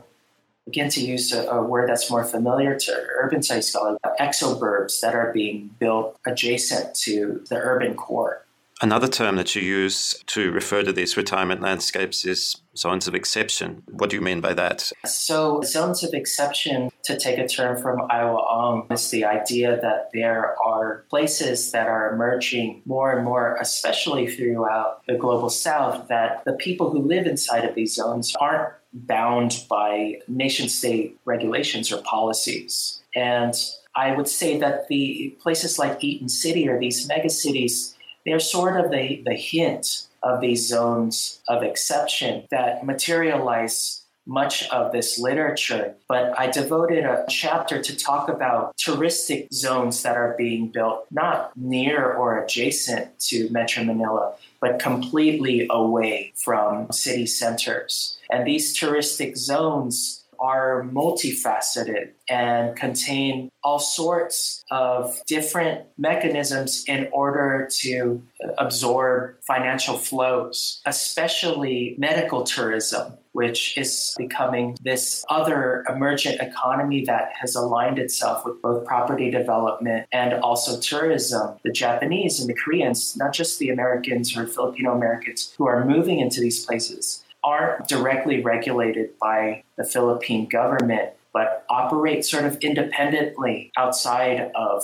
again, 0.66 0.90
to 0.90 1.00
use 1.00 1.32
a, 1.32 1.46
a, 1.46 1.62
word 1.62 1.88
that's 1.88 2.10
more 2.10 2.24
familiar 2.24 2.76
to 2.76 3.06
urban 3.14 3.40
studies 3.42 3.68
scholars, 3.68 3.98
exoburbs 4.18 5.00
that 5.00 5.14
are 5.14 5.32
being 5.32 5.70
built 5.78 6.18
adjacent 6.26 6.94
to 6.96 7.44
the 7.48 7.56
urban 7.56 7.94
core. 7.94 8.43
Another 8.84 9.08
term 9.08 9.36
that 9.36 9.54
you 9.54 9.62
use 9.62 10.14
to 10.26 10.52
refer 10.52 10.82
to 10.82 10.92
these 10.92 11.16
retirement 11.16 11.62
landscapes 11.62 12.26
is 12.26 12.60
zones 12.76 13.08
of 13.08 13.14
exception. 13.14 13.82
What 13.90 14.10
do 14.10 14.16
you 14.16 14.20
mean 14.20 14.42
by 14.42 14.52
that? 14.52 14.92
So, 15.06 15.62
zones 15.62 16.04
of 16.04 16.12
exception, 16.12 16.90
to 17.04 17.18
take 17.18 17.38
a 17.38 17.48
term 17.48 17.80
from 17.80 18.00
Aihwa 18.10 18.44
Ong, 18.46 18.86
is 18.90 19.08
the 19.08 19.24
idea 19.24 19.80
that 19.80 20.10
there 20.12 20.54
are 20.62 21.06
places 21.08 21.72
that 21.72 21.86
are 21.88 22.12
emerging 22.12 22.82
more 22.84 23.10
and 23.16 23.24
more, 23.24 23.56
especially 23.58 24.26
throughout 24.26 25.00
the 25.06 25.14
global 25.14 25.48
south, 25.48 26.08
that 26.08 26.44
the 26.44 26.52
people 26.52 26.90
who 26.90 26.98
live 26.98 27.26
inside 27.26 27.64
of 27.64 27.74
these 27.74 27.94
zones 27.94 28.36
aren't 28.38 28.74
bound 28.92 29.64
by 29.70 30.20
nation 30.28 30.68
state 30.68 31.18
regulations 31.24 31.90
or 31.90 32.02
policies. 32.02 33.02
And 33.16 33.54
I 33.96 34.14
would 34.14 34.28
say 34.28 34.58
that 34.58 34.88
the 34.88 35.36
places 35.40 35.78
like 35.78 36.02
Eton 36.04 36.28
City 36.28 36.68
or 36.68 36.78
these 36.78 37.08
megacities, 37.08 37.93
they're 38.24 38.40
sort 38.40 38.82
of 38.82 38.90
the, 38.90 39.22
the 39.24 39.34
hint 39.34 40.06
of 40.22 40.40
these 40.40 40.66
zones 40.66 41.40
of 41.48 41.62
exception 41.62 42.44
that 42.50 42.84
materialize 42.84 44.04
much 44.26 44.66
of 44.70 44.92
this 44.92 45.18
literature, 45.18 45.94
but 46.08 46.38
I 46.38 46.50
devoted 46.50 47.04
a 47.04 47.26
chapter 47.28 47.82
to 47.82 47.96
talk 47.96 48.28
about 48.28 48.76
touristic 48.76 49.52
zones 49.52 50.02
that 50.02 50.16
are 50.16 50.34
being 50.38 50.68
built, 50.68 51.06
not 51.10 51.54
near 51.56 52.12
or 52.12 52.42
adjacent 52.42 53.18
to 53.20 53.50
Metro 53.50 53.84
Manila, 53.84 54.34
but 54.60 54.78
completely 54.78 55.66
away 55.68 56.32
from 56.36 56.90
city 56.90 57.26
centers. 57.26 58.18
And 58.30 58.46
these 58.46 58.78
touristic 58.78 59.36
zones 59.36 60.23
are 60.38 60.84
multifaceted 60.92 62.10
and 62.28 62.76
contain 62.76 63.50
all 63.62 63.78
sorts 63.78 64.62
of 64.70 65.20
different 65.26 65.86
mechanisms 65.98 66.84
in 66.86 67.08
order 67.12 67.68
to 67.80 68.22
absorb 68.58 69.36
financial 69.46 69.96
flows, 69.96 70.80
especially 70.86 71.94
medical 71.98 72.44
tourism, 72.44 73.14
which 73.32 73.76
is 73.76 74.14
becoming 74.16 74.76
this 74.82 75.24
other 75.28 75.84
emergent 75.88 76.40
economy 76.40 77.04
that 77.04 77.32
has 77.40 77.54
aligned 77.54 77.98
itself 77.98 78.44
with 78.44 78.60
both 78.62 78.84
property 78.84 79.30
development 79.30 80.06
and 80.12 80.34
also 80.34 80.78
tourism. 80.80 81.56
The 81.64 81.72
Japanese 81.72 82.38
and 82.38 82.48
the 82.48 82.54
Koreans, 82.54 83.16
not 83.16 83.32
just 83.32 83.58
the 83.58 83.70
Americans 83.70 84.36
or 84.36 84.46
Filipino 84.46 84.92
Americans 84.92 85.52
who 85.58 85.66
are 85.66 85.84
moving 85.84 86.20
into 86.20 86.40
these 86.40 86.64
places, 86.64 87.23
aren't 87.44 87.86
directly 87.88 88.42
regulated 88.42 89.10
by 89.20 89.62
the 89.76 89.84
Philippine 89.84 90.48
government, 90.48 91.10
but 91.32 91.64
operate 91.68 92.24
sort 92.24 92.44
of 92.44 92.56
independently 92.56 93.70
outside 93.76 94.50
of 94.54 94.82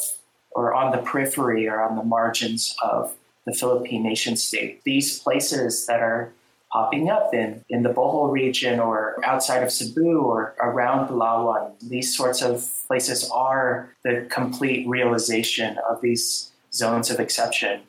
or 0.52 0.74
on 0.74 0.90
the 0.90 0.98
periphery 0.98 1.68
or 1.68 1.80
on 1.80 1.96
the 1.96 2.02
margins 2.02 2.74
of 2.82 3.14
the 3.46 3.52
Philippine 3.52 4.02
nation 4.02 4.36
state. 4.36 4.82
These 4.84 5.20
places 5.20 5.86
that 5.86 6.00
are 6.00 6.32
popping 6.72 7.10
up 7.10 7.34
in, 7.34 7.64
in 7.68 7.82
the 7.82 7.88
Bohol 7.88 8.30
region 8.30 8.78
or 8.78 9.16
outside 9.24 9.62
of 9.62 9.72
Cebu 9.72 10.20
or 10.20 10.54
around 10.60 11.08
Palawan, 11.08 11.72
these 11.88 12.16
sorts 12.16 12.42
of 12.42 12.68
places 12.86 13.28
are 13.30 13.94
the 14.04 14.26
complete 14.30 14.86
realization 14.86 15.78
of 15.88 16.00
these 16.00 16.50
zones 16.72 17.10
of 17.10 17.18
exception. 17.18 17.80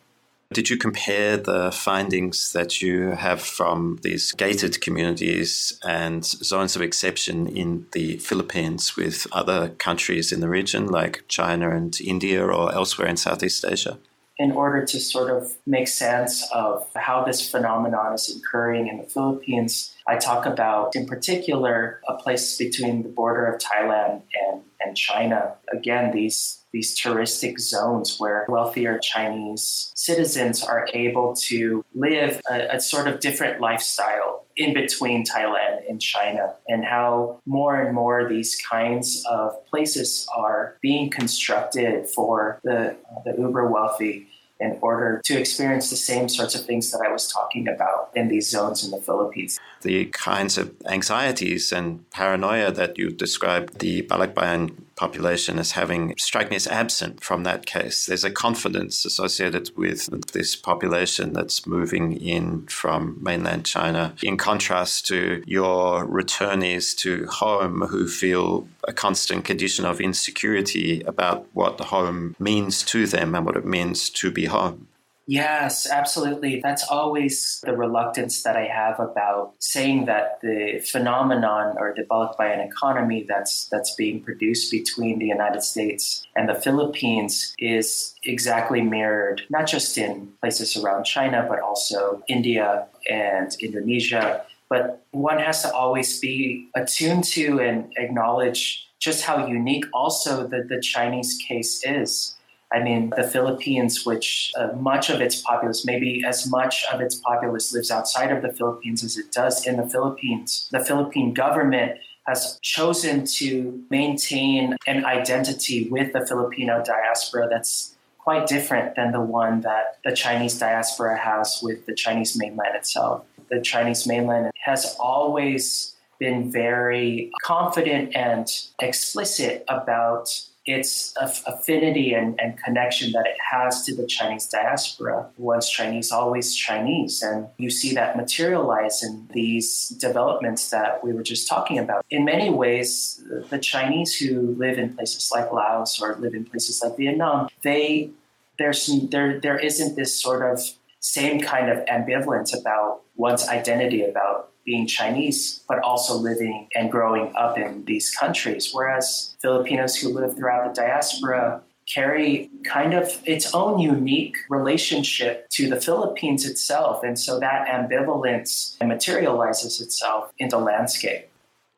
Did 0.53 0.69
you 0.69 0.75
compare 0.77 1.37
the 1.37 1.71
findings 1.71 2.51
that 2.51 2.81
you 2.81 3.11
have 3.11 3.41
from 3.41 3.99
these 4.01 4.33
gated 4.33 4.81
communities 4.81 5.79
and 5.83 6.25
zones 6.25 6.75
of 6.75 6.81
exception 6.81 7.47
in 7.47 7.87
the 7.93 8.17
Philippines 8.17 8.97
with 8.97 9.27
other 9.31 9.69
countries 9.69 10.33
in 10.33 10.41
the 10.41 10.49
region 10.49 10.87
like 10.87 11.23
China 11.29 11.73
and 11.73 11.97
India 12.01 12.45
or 12.45 12.73
elsewhere 12.73 13.07
in 13.07 13.17
Southeast 13.17 13.63
Asia? 13.63 13.97
in 14.41 14.51
order 14.53 14.83
to 14.83 14.99
sort 14.99 15.29
of 15.29 15.55
make 15.67 15.87
sense 15.87 16.49
of 16.51 16.87
how 16.95 17.23
this 17.23 17.47
phenomenon 17.47 18.13
is 18.13 18.35
occurring 18.35 18.87
in 18.87 18.97
the 18.97 19.03
Philippines, 19.03 19.93
I 20.07 20.17
talk 20.17 20.47
about, 20.47 20.95
in 20.95 21.05
particular, 21.05 22.01
a 22.07 22.15
place 22.15 22.57
between 22.57 23.03
the 23.03 23.09
border 23.09 23.45
of 23.45 23.61
Thailand 23.61 24.23
and, 24.41 24.63
and 24.79 24.97
China. 24.97 25.53
Again, 25.71 26.11
these 26.11 26.60
these 26.73 26.97
touristic 26.99 27.59
zones 27.59 28.17
where 28.17 28.45
wealthier 28.47 28.97
Chinese 28.99 29.91
citizens 29.95 30.63
are 30.63 30.87
able 30.93 31.35
to 31.35 31.83
live 31.93 32.41
a, 32.49 32.75
a, 32.75 32.79
sort 32.79 33.07
of 33.07 33.19
different 33.19 33.59
lifestyle 33.59 34.45
in 34.57 34.73
between 34.73 35.25
Thailand 35.25 35.89
and 35.89 36.01
China, 36.01 36.53
and 36.67 36.83
how 36.83 37.39
more 37.45 37.81
and 37.81 37.95
more 37.95 38.27
these 38.27 38.61
kinds 38.69 39.23
of 39.29 39.65
places 39.67 40.27
are 40.35 40.77
being 40.81 41.09
constructed 41.09 42.07
for 42.07 42.59
the, 42.63 42.95
the 43.25 43.35
uber 43.37 43.67
wealthy 43.67 44.27
in 44.61 44.77
order 44.81 45.19
to 45.25 45.37
experience 45.37 45.89
the 45.89 45.95
same 45.95 46.29
sorts 46.29 46.53
of 46.53 46.63
things 46.65 46.91
that 46.91 47.01
I 47.05 47.11
was 47.11 47.27
talking 47.27 47.67
about 47.67 48.11
in 48.15 48.27
these 48.27 48.47
zones 48.47 48.85
in 48.85 48.91
the 48.91 49.01
Philippines. 49.01 49.59
The 49.81 50.05
kinds 50.05 50.57
of 50.59 50.71
anxieties 50.85 51.71
and 51.71 52.07
paranoia 52.11 52.71
that 52.71 52.97
you 52.97 53.09
described 53.09 53.79
the 53.79 54.03
Balikbayan 54.03 54.75
population 55.01 55.57
as 55.57 55.71
having 55.71 56.13
strike 56.19 56.51
absent 56.67 57.23
from 57.23 57.43
that 57.43 57.65
case. 57.65 58.05
There's 58.05 58.23
a 58.23 58.29
confidence 58.29 59.03
associated 59.03 59.71
with 59.75 60.31
this 60.31 60.55
population 60.55 61.33
that's 61.33 61.65
moving 61.65 62.13
in 62.35 62.67
from 62.67 63.17
mainland 63.19 63.65
China, 63.65 64.13
in 64.21 64.37
contrast 64.37 65.07
to 65.07 65.43
your 65.47 66.05
returnees 66.05 66.95
to 66.97 67.25
home 67.25 67.81
who 67.91 68.07
feel 68.07 68.67
a 68.87 68.93
constant 68.93 69.43
condition 69.43 69.85
of 69.85 69.99
insecurity 69.99 71.01
about 71.13 71.47
what 71.53 71.79
home 71.79 72.35
means 72.37 72.83
to 72.83 73.07
them 73.07 73.33
and 73.33 73.43
what 73.45 73.57
it 73.57 73.65
means 73.65 74.09
to 74.09 74.29
be 74.29 74.45
home. 74.45 74.87
Yes, 75.31 75.89
absolutely. 75.89 76.59
That's 76.59 76.85
always 76.89 77.61
the 77.63 77.71
reluctance 77.71 78.43
that 78.43 78.57
I 78.57 78.65
have 78.65 78.99
about 78.99 79.53
saying 79.59 80.03
that 80.07 80.41
the 80.41 80.81
phenomenon 80.85 81.77
or 81.77 81.95
the 81.95 82.03
an 82.43 82.59
economy 82.59 83.23
that's 83.25 83.69
that's 83.69 83.95
being 83.95 84.21
produced 84.21 84.69
between 84.71 85.19
the 85.19 85.27
United 85.27 85.63
States 85.63 86.27
and 86.35 86.49
the 86.49 86.55
Philippines 86.55 87.55
is 87.57 88.13
exactly 88.25 88.81
mirrored 88.81 89.43
not 89.49 89.67
just 89.67 89.97
in 89.97 90.33
places 90.41 90.75
around 90.75 91.05
China 91.05 91.45
but 91.47 91.61
also 91.61 92.21
India 92.27 92.87
and 93.09 93.55
Indonesia. 93.61 94.43
But 94.67 95.01
one 95.11 95.39
has 95.39 95.61
to 95.61 95.73
always 95.73 96.19
be 96.19 96.67
attuned 96.75 97.23
to 97.35 97.61
and 97.61 97.93
acknowledge 97.95 98.85
just 98.99 99.23
how 99.23 99.47
unique 99.47 99.85
also 99.93 100.45
the, 100.45 100.63
the 100.67 100.81
Chinese 100.81 101.39
case 101.47 101.81
is 101.85 102.35
I 102.73 102.79
mean, 102.79 103.11
the 103.17 103.23
Philippines, 103.23 104.05
which 104.05 104.51
uh, 104.57 104.69
much 104.79 105.09
of 105.09 105.19
its 105.19 105.41
populace, 105.41 105.85
maybe 105.85 106.23
as 106.25 106.49
much 106.49 106.85
of 106.91 107.01
its 107.01 107.15
populace 107.15 107.73
lives 107.73 107.91
outside 107.91 108.31
of 108.31 108.41
the 108.41 108.53
Philippines 108.53 109.03
as 109.03 109.17
it 109.17 109.31
does 109.31 109.67
in 109.67 109.77
the 109.77 109.87
Philippines, 109.87 110.69
the 110.71 110.83
Philippine 110.83 111.33
government 111.33 111.99
has 112.27 112.59
chosen 112.61 113.25
to 113.25 113.83
maintain 113.89 114.77
an 114.87 115.03
identity 115.05 115.89
with 115.89 116.13
the 116.13 116.25
Filipino 116.25 116.83
diaspora 116.83 117.47
that's 117.49 117.95
quite 118.19 118.47
different 118.47 118.95
than 118.95 119.11
the 119.11 119.19
one 119.19 119.61
that 119.61 119.97
the 120.05 120.11
Chinese 120.11 120.57
diaspora 120.57 121.17
has 121.17 121.59
with 121.63 121.85
the 121.87 121.95
Chinese 121.95 122.37
mainland 122.37 122.75
itself. 122.75 123.25
The 123.49 123.59
Chinese 123.59 124.07
mainland 124.07 124.51
has 124.63 124.95
always 124.99 125.95
been 126.19 126.51
very 126.51 127.31
confident 127.41 128.15
and 128.15 128.47
explicit 128.79 129.65
about 129.67 130.29
its 130.71 131.13
affinity 131.17 132.13
and, 132.13 132.39
and 132.39 132.57
connection 132.57 133.11
that 133.11 133.25
it 133.25 133.37
has 133.51 133.83
to 133.85 133.95
the 133.95 134.05
Chinese 134.05 134.47
diaspora. 134.47 135.29
Once 135.37 135.69
Chinese, 135.69 136.11
always 136.11 136.55
Chinese. 136.55 137.21
And 137.21 137.47
you 137.57 137.69
see 137.69 137.93
that 137.93 138.17
materialize 138.17 139.03
in 139.03 139.27
these 139.31 139.89
developments 139.89 140.69
that 140.69 141.03
we 141.03 141.13
were 141.13 141.23
just 141.23 141.47
talking 141.47 141.77
about. 141.79 142.05
In 142.09 142.25
many 142.25 142.49
ways, 142.49 143.23
the 143.49 143.59
Chinese 143.59 144.17
who 144.17 144.55
live 144.57 144.77
in 144.77 144.95
places 144.95 145.29
like 145.31 145.51
Laos 145.51 146.01
or 146.01 146.15
live 146.15 146.33
in 146.33 146.45
places 146.45 146.81
like 146.83 146.97
Vietnam, 146.97 147.47
they 147.61 148.11
there's 148.57 148.87
there 149.09 149.39
there 149.39 149.57
isn't 149.57 149.95
this 149.95 150.19
sort 150.21 150.43
of 150.51 150.59
same 151.01 151.41
kind 151.41 151.69
of 151.69 151.83
ambivalence 151.85 152.57
about 152.57 153.01
one's 153.15 153.47
identity 153.47 154.03
about 154.03 154.49
being 154.63 154.85
Chinese, 154.87 155.63
but 155.67 155.79
also 155.79 156.15
living 156.15 156.67
and 156.75 156.91
growing 156.91 157.33
up 157.35 157.57
in 157.57 157.83
these 157.85 158.11
countries. 158.11 158.69
Whereas 158.71 159.35
Filipinos 159.41 159.95
who 159.95 160.09
live 160.09 160.35
throughout 160.35 160.73
the 160.73 160.81
diaspora 160.81 161.61
carry 161.91 162.49
kind 162.63 162.93
of 162.93 163.21
its 163.25 163.53
own 163.53 163.79
unique 163.79 164.37
relationship 164.49 165.49
to 165.49 165.67
the 165.67 165.81
Philippines 165.81 166.45
itself. 166.45 167.03
And 167.03 167.17
so 167.17 167.39
that 167.39 167.67
ambivalence 167.67 168.77
materializes 168.85 169.81
itself 169.81 170.31
in 170.37 170.49
the 170.49 170.59
landscape. 170.59 171.30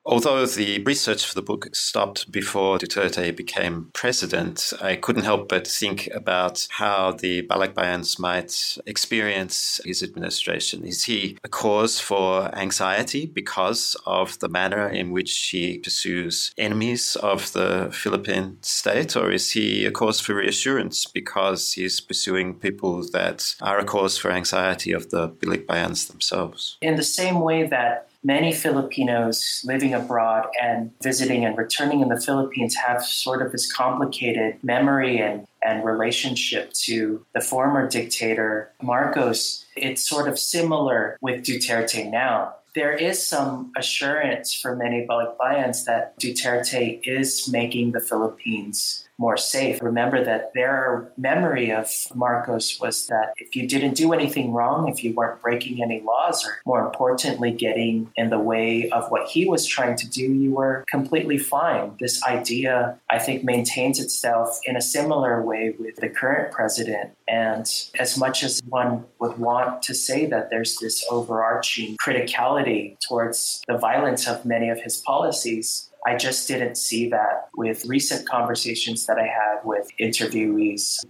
Although 0.05 0.45
the 0.45 0.83
research 0.83 1.25
for 1.25 1.33
the 1.33 1.41
book 1.41 1.73
stopped 1.73 2.29
before 2.29 2.77
Duterte 2.77 3.33
became 3.35 3.89
president, 3.93 4.73
I 4.81 4.97
couldn't 4.97 5.23
help 5.23 5.47
but 5.47 5.65
think 5.65 6.09
about 6.13 6.67
how 6.71 7.13
the 7.13 7.43
Balikbayans 7.47 8.19
might 8.19 8.77
experience 8.85 9.79
his 9.85 10.03
administration. 10.03 10.83
Is 10.83 11.05
he 11.05 11.37
a 11.45 11.47
cause 11.47 12.01
for 12.01 12.53
anxiety 12.53 13.25
because 13.25 13.95
of 14.05 14.37
the 14.39 14.49
manner 14.49 14.89
in 14.89 15.11
which 15.11 15.31
he 15.49 15.77
pursues 15.77 16.53
enemies 16.57 17.15
of 17.21 17.53
the 17.53 17.89
Philippine 17.93 18.57
state, 18.61 19.15
or 19.15 19.31
is 19.31 19.51
he 19.51 19.85
a 19.85 19.91
cause 19.91 20.19
for 20.19 20.35
reassurance 20.35 21.05
because 21.05 21.73
he's 21.73 22.01
pursuing 22.01 22.55
people 22.55 23.07
that 23.13 23.55
are 23.61 23.79
a 23.79 23.85
cause 23.85 24.17
for 24.17 24.31
anxiety 24.31 24.91
of 24.91 25.11
the 25.11 25.29
Balikbayans 25.29 26.09
themselves? 26.09 26.77
In 26.81 26.97
the 26.97 27.03
same 27.03 27.39
way 27.39 27.65
that 27.67 28.09
many 28.23 28.53
Filipinos 28.53 29.61
living 29.65 29.93
abroad 29.93 30.47
and 30.61 30.91
visiting 31.01 31.45
and 31.45 31.57
returning 31.57 32.01
in 32.01 32.07
the 32.07 32.19
Philippines 32.19 32.75
have 32.75 33.03
sort 33.03 33.41
of 33.41 33.51
this 33.51 33.71
complicated 33.71 34.57
memory 34.63 35.19
and, 35.19 35.45
and 35.63 35.83
relationship 35.83 36.71
to 36.73 37.25
the 37.33 37.41
former 37.41 37.87
dictator 37.87 38.71
Marcos. 38.81 39.65
It's 39.75 40.07
sort 40.07 40.27
of 40.27 40.39
similar 40.39 41.17
with 41.21 41.43
Duterte 41.43 42.09
now. 42.09 42.55
There 42.75 42.93
is 42.93 43.23
some 43.23 43.71
assurance 43.77 44.53
for 44.53 44.75
many 44.75 45.05
Balikbayans 45.05 45.85
that 45.85 46.17
Duterte 46.19 46.99
is 47.03 47.47
making 47.47 47.91
the 47.91 47.99
Philippines 47.99 49.07
more 49.19 49.37
safe. 49.37 49.81
Remember 49.81 50.23
that 50.23 50.53
their 50.53 51.11
memory 51.17 51.71
of 51.71 51.87
Marcos 52.15 52.79
was 52.79 53.07
that 53.07 53.33
if 53.37 53.55
you 53.55 53.67
didn't 53.67 53.93
do 53.93 54.11
anything 54.11 54.53
wrong, 54.53 54.89
if 54.89 55.03
you 55.03 55.13
weren't 55.13 55.41
breaking 55.41 55.83
any 55.83 56.01
laws, 56.01 56.43
or 56.45 56.57
more 56.65 56.83
importantly, 56.83 57.51
getting 57.51 58.11
in 58.15 58.31
the 58.31 58.39
way 58.39 58.89
of 58.89 59.11
what 59.11 59.27
he 59.27 59.45
was 59.45 59.65
trying 59.65 59.95
to 59.97 60.09
do, 60.09 60.23
you 60.23 60.51
were 60.51 60.83
completely 60.89 61.37
fine. 61.37 61.95
This 61.99 62.23
idea, 62.23 62.97
I 63.09 63.19
think, 63.19 63.43
maintains 63.43 63.99
itself 63.99 64.59
in 64.63 64.75
a 64.75 64.81
similar 64.81 65.41
way 65.41 65.75
with 65.77 65.97
the 65.97 66.09
current 66.09 66.51
president. 66.51 67.11
And 67.27 67.65
as 67.99 68.17
much 68.17 68.43
as 68.43 68.61
one 68.67 69.05
would 69.19 69.37
want 69.37 69.81
to 69.83 69.95
say 69.95 70.25
that 70.27 70.49
there's 70.49 70.77
this 70.77 71.05
overarching 71.09 71.97
criticality 72.05 72.97
towards 73.07 73.61
the 73.67 73.77
violence 73.77 74.27
of 74.27 74.45
many 74.45 74.69
of 74.69 74.81
his 74.81 74.97
policies, 74.97 75.89
I 76.05 76.17
just 76.17 76.47
didn't 76.47 76.75
see 76.75 77.09
that 77.09 77.49
with 77.55 77.85
recent 77.85 78.27
conversations 78.27 79.05
that 79.05 79.17
I 79.17 79.27
had 79.27 79.63
with 79.63 79.87
interviewees. 79.99 81.05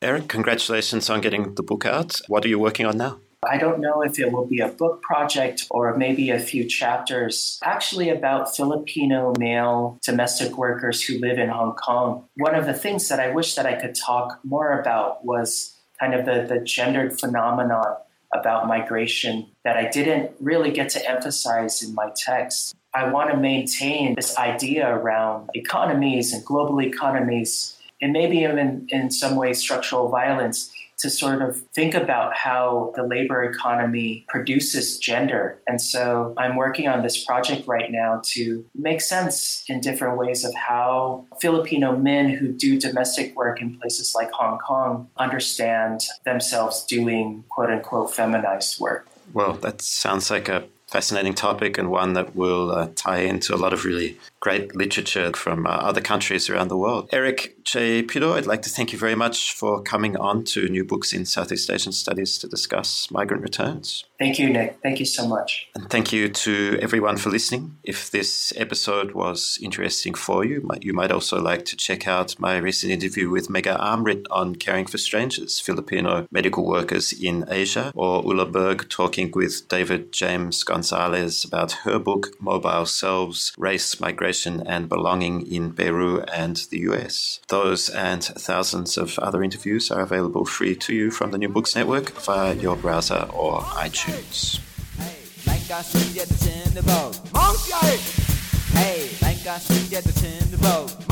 Eric, 0.00 0.28
congratulations 0.28 1.10
on 1.10 1.20
getting 1.20 1.54
the 1.54 1.62
book 1.62 1.84
out. 1.84 2.20
What 2.28 2.44
are 2.44 2.48
you 2.48 2.58
working 2.58 2.86
on 2.86 2.96
now? 2.96 3.18
I 3.48 3.58
don't 3.58 3.80
know 3.80 4.02
if 4.02 4.18
it 4.18 4.32
will 4.32 4.46
be 4.46 4.60
a 4.60 4.68
book 4.68 5.02
project 5.02 5.66
or 5.70 5.96
maybe 5.96 6.30
a 6.30 6.40
few 6.40 6.64
chapters 6.64 7.58
actually 7.62 8.10
about 8.10 8.56
Filipino 8.56 9.32
male 9.38 9.98
domestic 10.04 10.56
workers 10.58 11.02
who 11.02 11.18
live 11.18 11.38
in 11.38 11.48
Hong 11.48 11.74
Kong. 11.74 12.24
One 12.36 12.54
of 12.54 12.66
the 12.66 12.74
things 12.74 13.08
that 13.08 13.20
I 13.20 13.30
wish 13.30 13.54
that 13.54 13.66
I 13.66 13.74
could 13.74 13.94
talk 13.94 14.40
more 14.44 14.80
about 14.80 15.24
was 15.24 15.74
kind 15.98 16.14
of 16.14 16.26
the, 16.26 16.46
the 16.52 16.60
gendered 16.60 17.18
phenomenon 17.18 17.96
about 18.34 18.66
migration 18.66 19.46
that 19.64 19.76
I 19.76 19.88
didn't 19.88 20.32
really 20.40 20.70
get 20.70 20.90
to 20.90 21.10
emphasize 21.10 21.82
in 21.82 21.94
my 21.94 22.10
text. 22.16 22.74
I 22.94 23.10
want 23.10 23.30
to 23.30 23.36
maintain 23.36 24.14
this 24.14 24.36
idea 24.36 24.88
around 24.88 25.50
economies 25.54 26.32
and 26.32 26.44
global 26.44 26.80
economies, 26.80 27.76
and 28.02 28.12
maybe 28.12 28.38
even 28.38 28.86
in 28.90 29.10
some 29.10 29.36
ways 29.36 29.58
structural 29.58 30.08
violence 30.08 30.72
to 30.98 31.10
sort 31.10 31.42
of 31.42 31.60
think 31.74 31.94
about 31.94 32.34
how 32.34 32.92
the 32.96 33.02
labor 33.02 33.44
economy 33.44 34.24
produces 34.28 34.98
gender. 34.98 35.60
And 35.66 35.80
so 35.80 36.34
I'm 36.36 36.56
working 36.56 36.88
on 36.88 37.02
this 37.02 37.24
project 37.24 37.66
right 37.66 37.90
now 37.90 38.22
to 38.32 38.64
make 38.74 39.00
sense 39.00 39.64
in 39.68 39.80
different 39.80 40.18
ways 40.18 40.44
of 40.44 40.54
how 40.54 41.26
Filipino 41.40 41.96
men 41.96 42.28
who 42.30 42.52
do 42.52 42.78
domestic 42.78 43.36
work 43.36 43.60
in 43.60 43.78
places 43.78 44.14
like 44.14 44.30
Hong 44.32 44.58
Kong 44.58 45.08
understand 45.16 46.02
themselves 46.24 46.84
doing 46.84 47.44
quote 47.48 47.70
unquote 47.70 48.14
feminized 48.14 48.80
work. 48.80 49.06
Well, 49.32 49.54
that 49.54 49.82
sounds 49.82 50.30
like 50.30 50.48
a 50.48 50.64
fascinating 50.96 51.34
topic 51.34 51.76
and 51.76 51.90
one 51.90 52.14
that 52.14 52.34
will 52.34 52.70
uh, 52.72 52.88
tie 52.96 53.18
into 53.18 53.54
a 53.54 53.60
lot 53.64 53.74
of 53.74 53.84
really 53.84 54.16
great 54.40 54.74
literature 54.74 55.30
from 55.34 55.66
uh, 55.66 55.70
other 55.70 56.00
countries 56.00 56.48
around 56.48 56.68
the 56.68 56.76
world. 56.76 57.06
Eric 57.12 57.62
J. 57.64 58.02
Pido, 58.02 58.32
I'd 58.32 58.46
like 58.46 58.62
to 58.62 58.70
thank 58.70 58.94
you 58.94 58.98
very 58.98 59.14
much 59.14 59.52
for 59.52 59.82
coming 59.82 60.16
on 60.16 60.42
to 60.44 60.68
New 60.70 60.84
Books 60.84 61.12
in 61.12 61.26
Southeast 61.26 61.68
Asian 61.68 61.92
Studies 61.92 62.38
to 62.38 62.48
discuss 62.48 63.10
migrant 63.10 63.42
returns. 63.42 64.06
Thank 64.18 64.38
you, 64.38 64.48
Nick. 64.48 64.78
Thank 64.82 64.98
you 64.98 65.04
so 65.04 65.28
much. 65.28 65.68
And 65.74 65.90
thank 65.90 66.12
you 66.12 66.30
to 66.30 66.78
everyone 66.80 67.18
for 67.18 67.28
listening. 67.28 67.76
If 67.84 68.10
this 68.10 68.52
episode 68.56 69.12
was 69.12 69.58
interesting 69.60 70.14
for 70.14 70.44
you, 70.44 70.66
you 70.80 70.94
might 70.94 71.12
also 71.12 71.40
like 71.40 71.66
to 71.66 71.76
check 71.76 72.08
out 72.08 72.38
my 72.38 72.56
recent 72.56 72.92
interview 72.92 73.28
with 73.28 73.48
Megha 73.48 73.78
Amrith 73.78 74.24
on 74.30 74.56
caring 74.56 74.86
for 74.86 74.96
strangers, 74.96 75.60
Filipino 75.60 76.26
medical 76.30 76.66
workers 76.66 77.12
in 77.12 77.44
Asia, 77.48 77.92
or 77.94 78.24
Ulla 78.24 78.46
Berg 78.46 78.88
talking 78.88 79.30
with 79.34 79.68
David 79.68 80.12
James 80.12 80.64
Gonzalez 80.64 81.44
about 81.44 81.72
her 81.84 81.98
book, 81.98 82.28
Mobile 82.40 82.86
Selves 82.86 83.52
Race, 83.58 84.00
Migration, 84.00 84.66
and 84.66 84.88
Belonging 84.88 85.46
in 85.46 85.74
Peru 85.74 86.22
and 86.32 86.56
the 86.70 86.78
US. 86.90 87.40
Those 87.48 87.90
and 87.90 88.24
thousands 88.24 88.96
of 88.96 89.18
other 89.18 89.42
interviews 89.42 89.90
are 89.90 90.00
available 90.00 90.46
free 90.46 90.74
to 90.76 90.94
you 90.94 91.10
from 91.10 91.32
the 91.32 91.38
New 91.38 91.50
Books 91.50 91.76
Network 91.76 92.10
via 92.22 92.54
your 92.54 92.76
browser 92.76 93.28
or 93.34 93.60
iTunes 93.60 94.05
iTunes. 94.06 94.60
Hey, 94.98 95.50
like 95.50 95.70
I 95.70 95.82
see 95.82 96.20
at 96.20 96.28
the 96.28 96.34
tin 96.34 96.84
boat. 96.84 97.20
Hey, 98.72 99.08
like 99.22 99.46
I 99.46 99.58
see 99.58 99.96
at 99.96 100.04
the 100.04 100.12
tin 100.12 100.60
boat. 100.60 101.05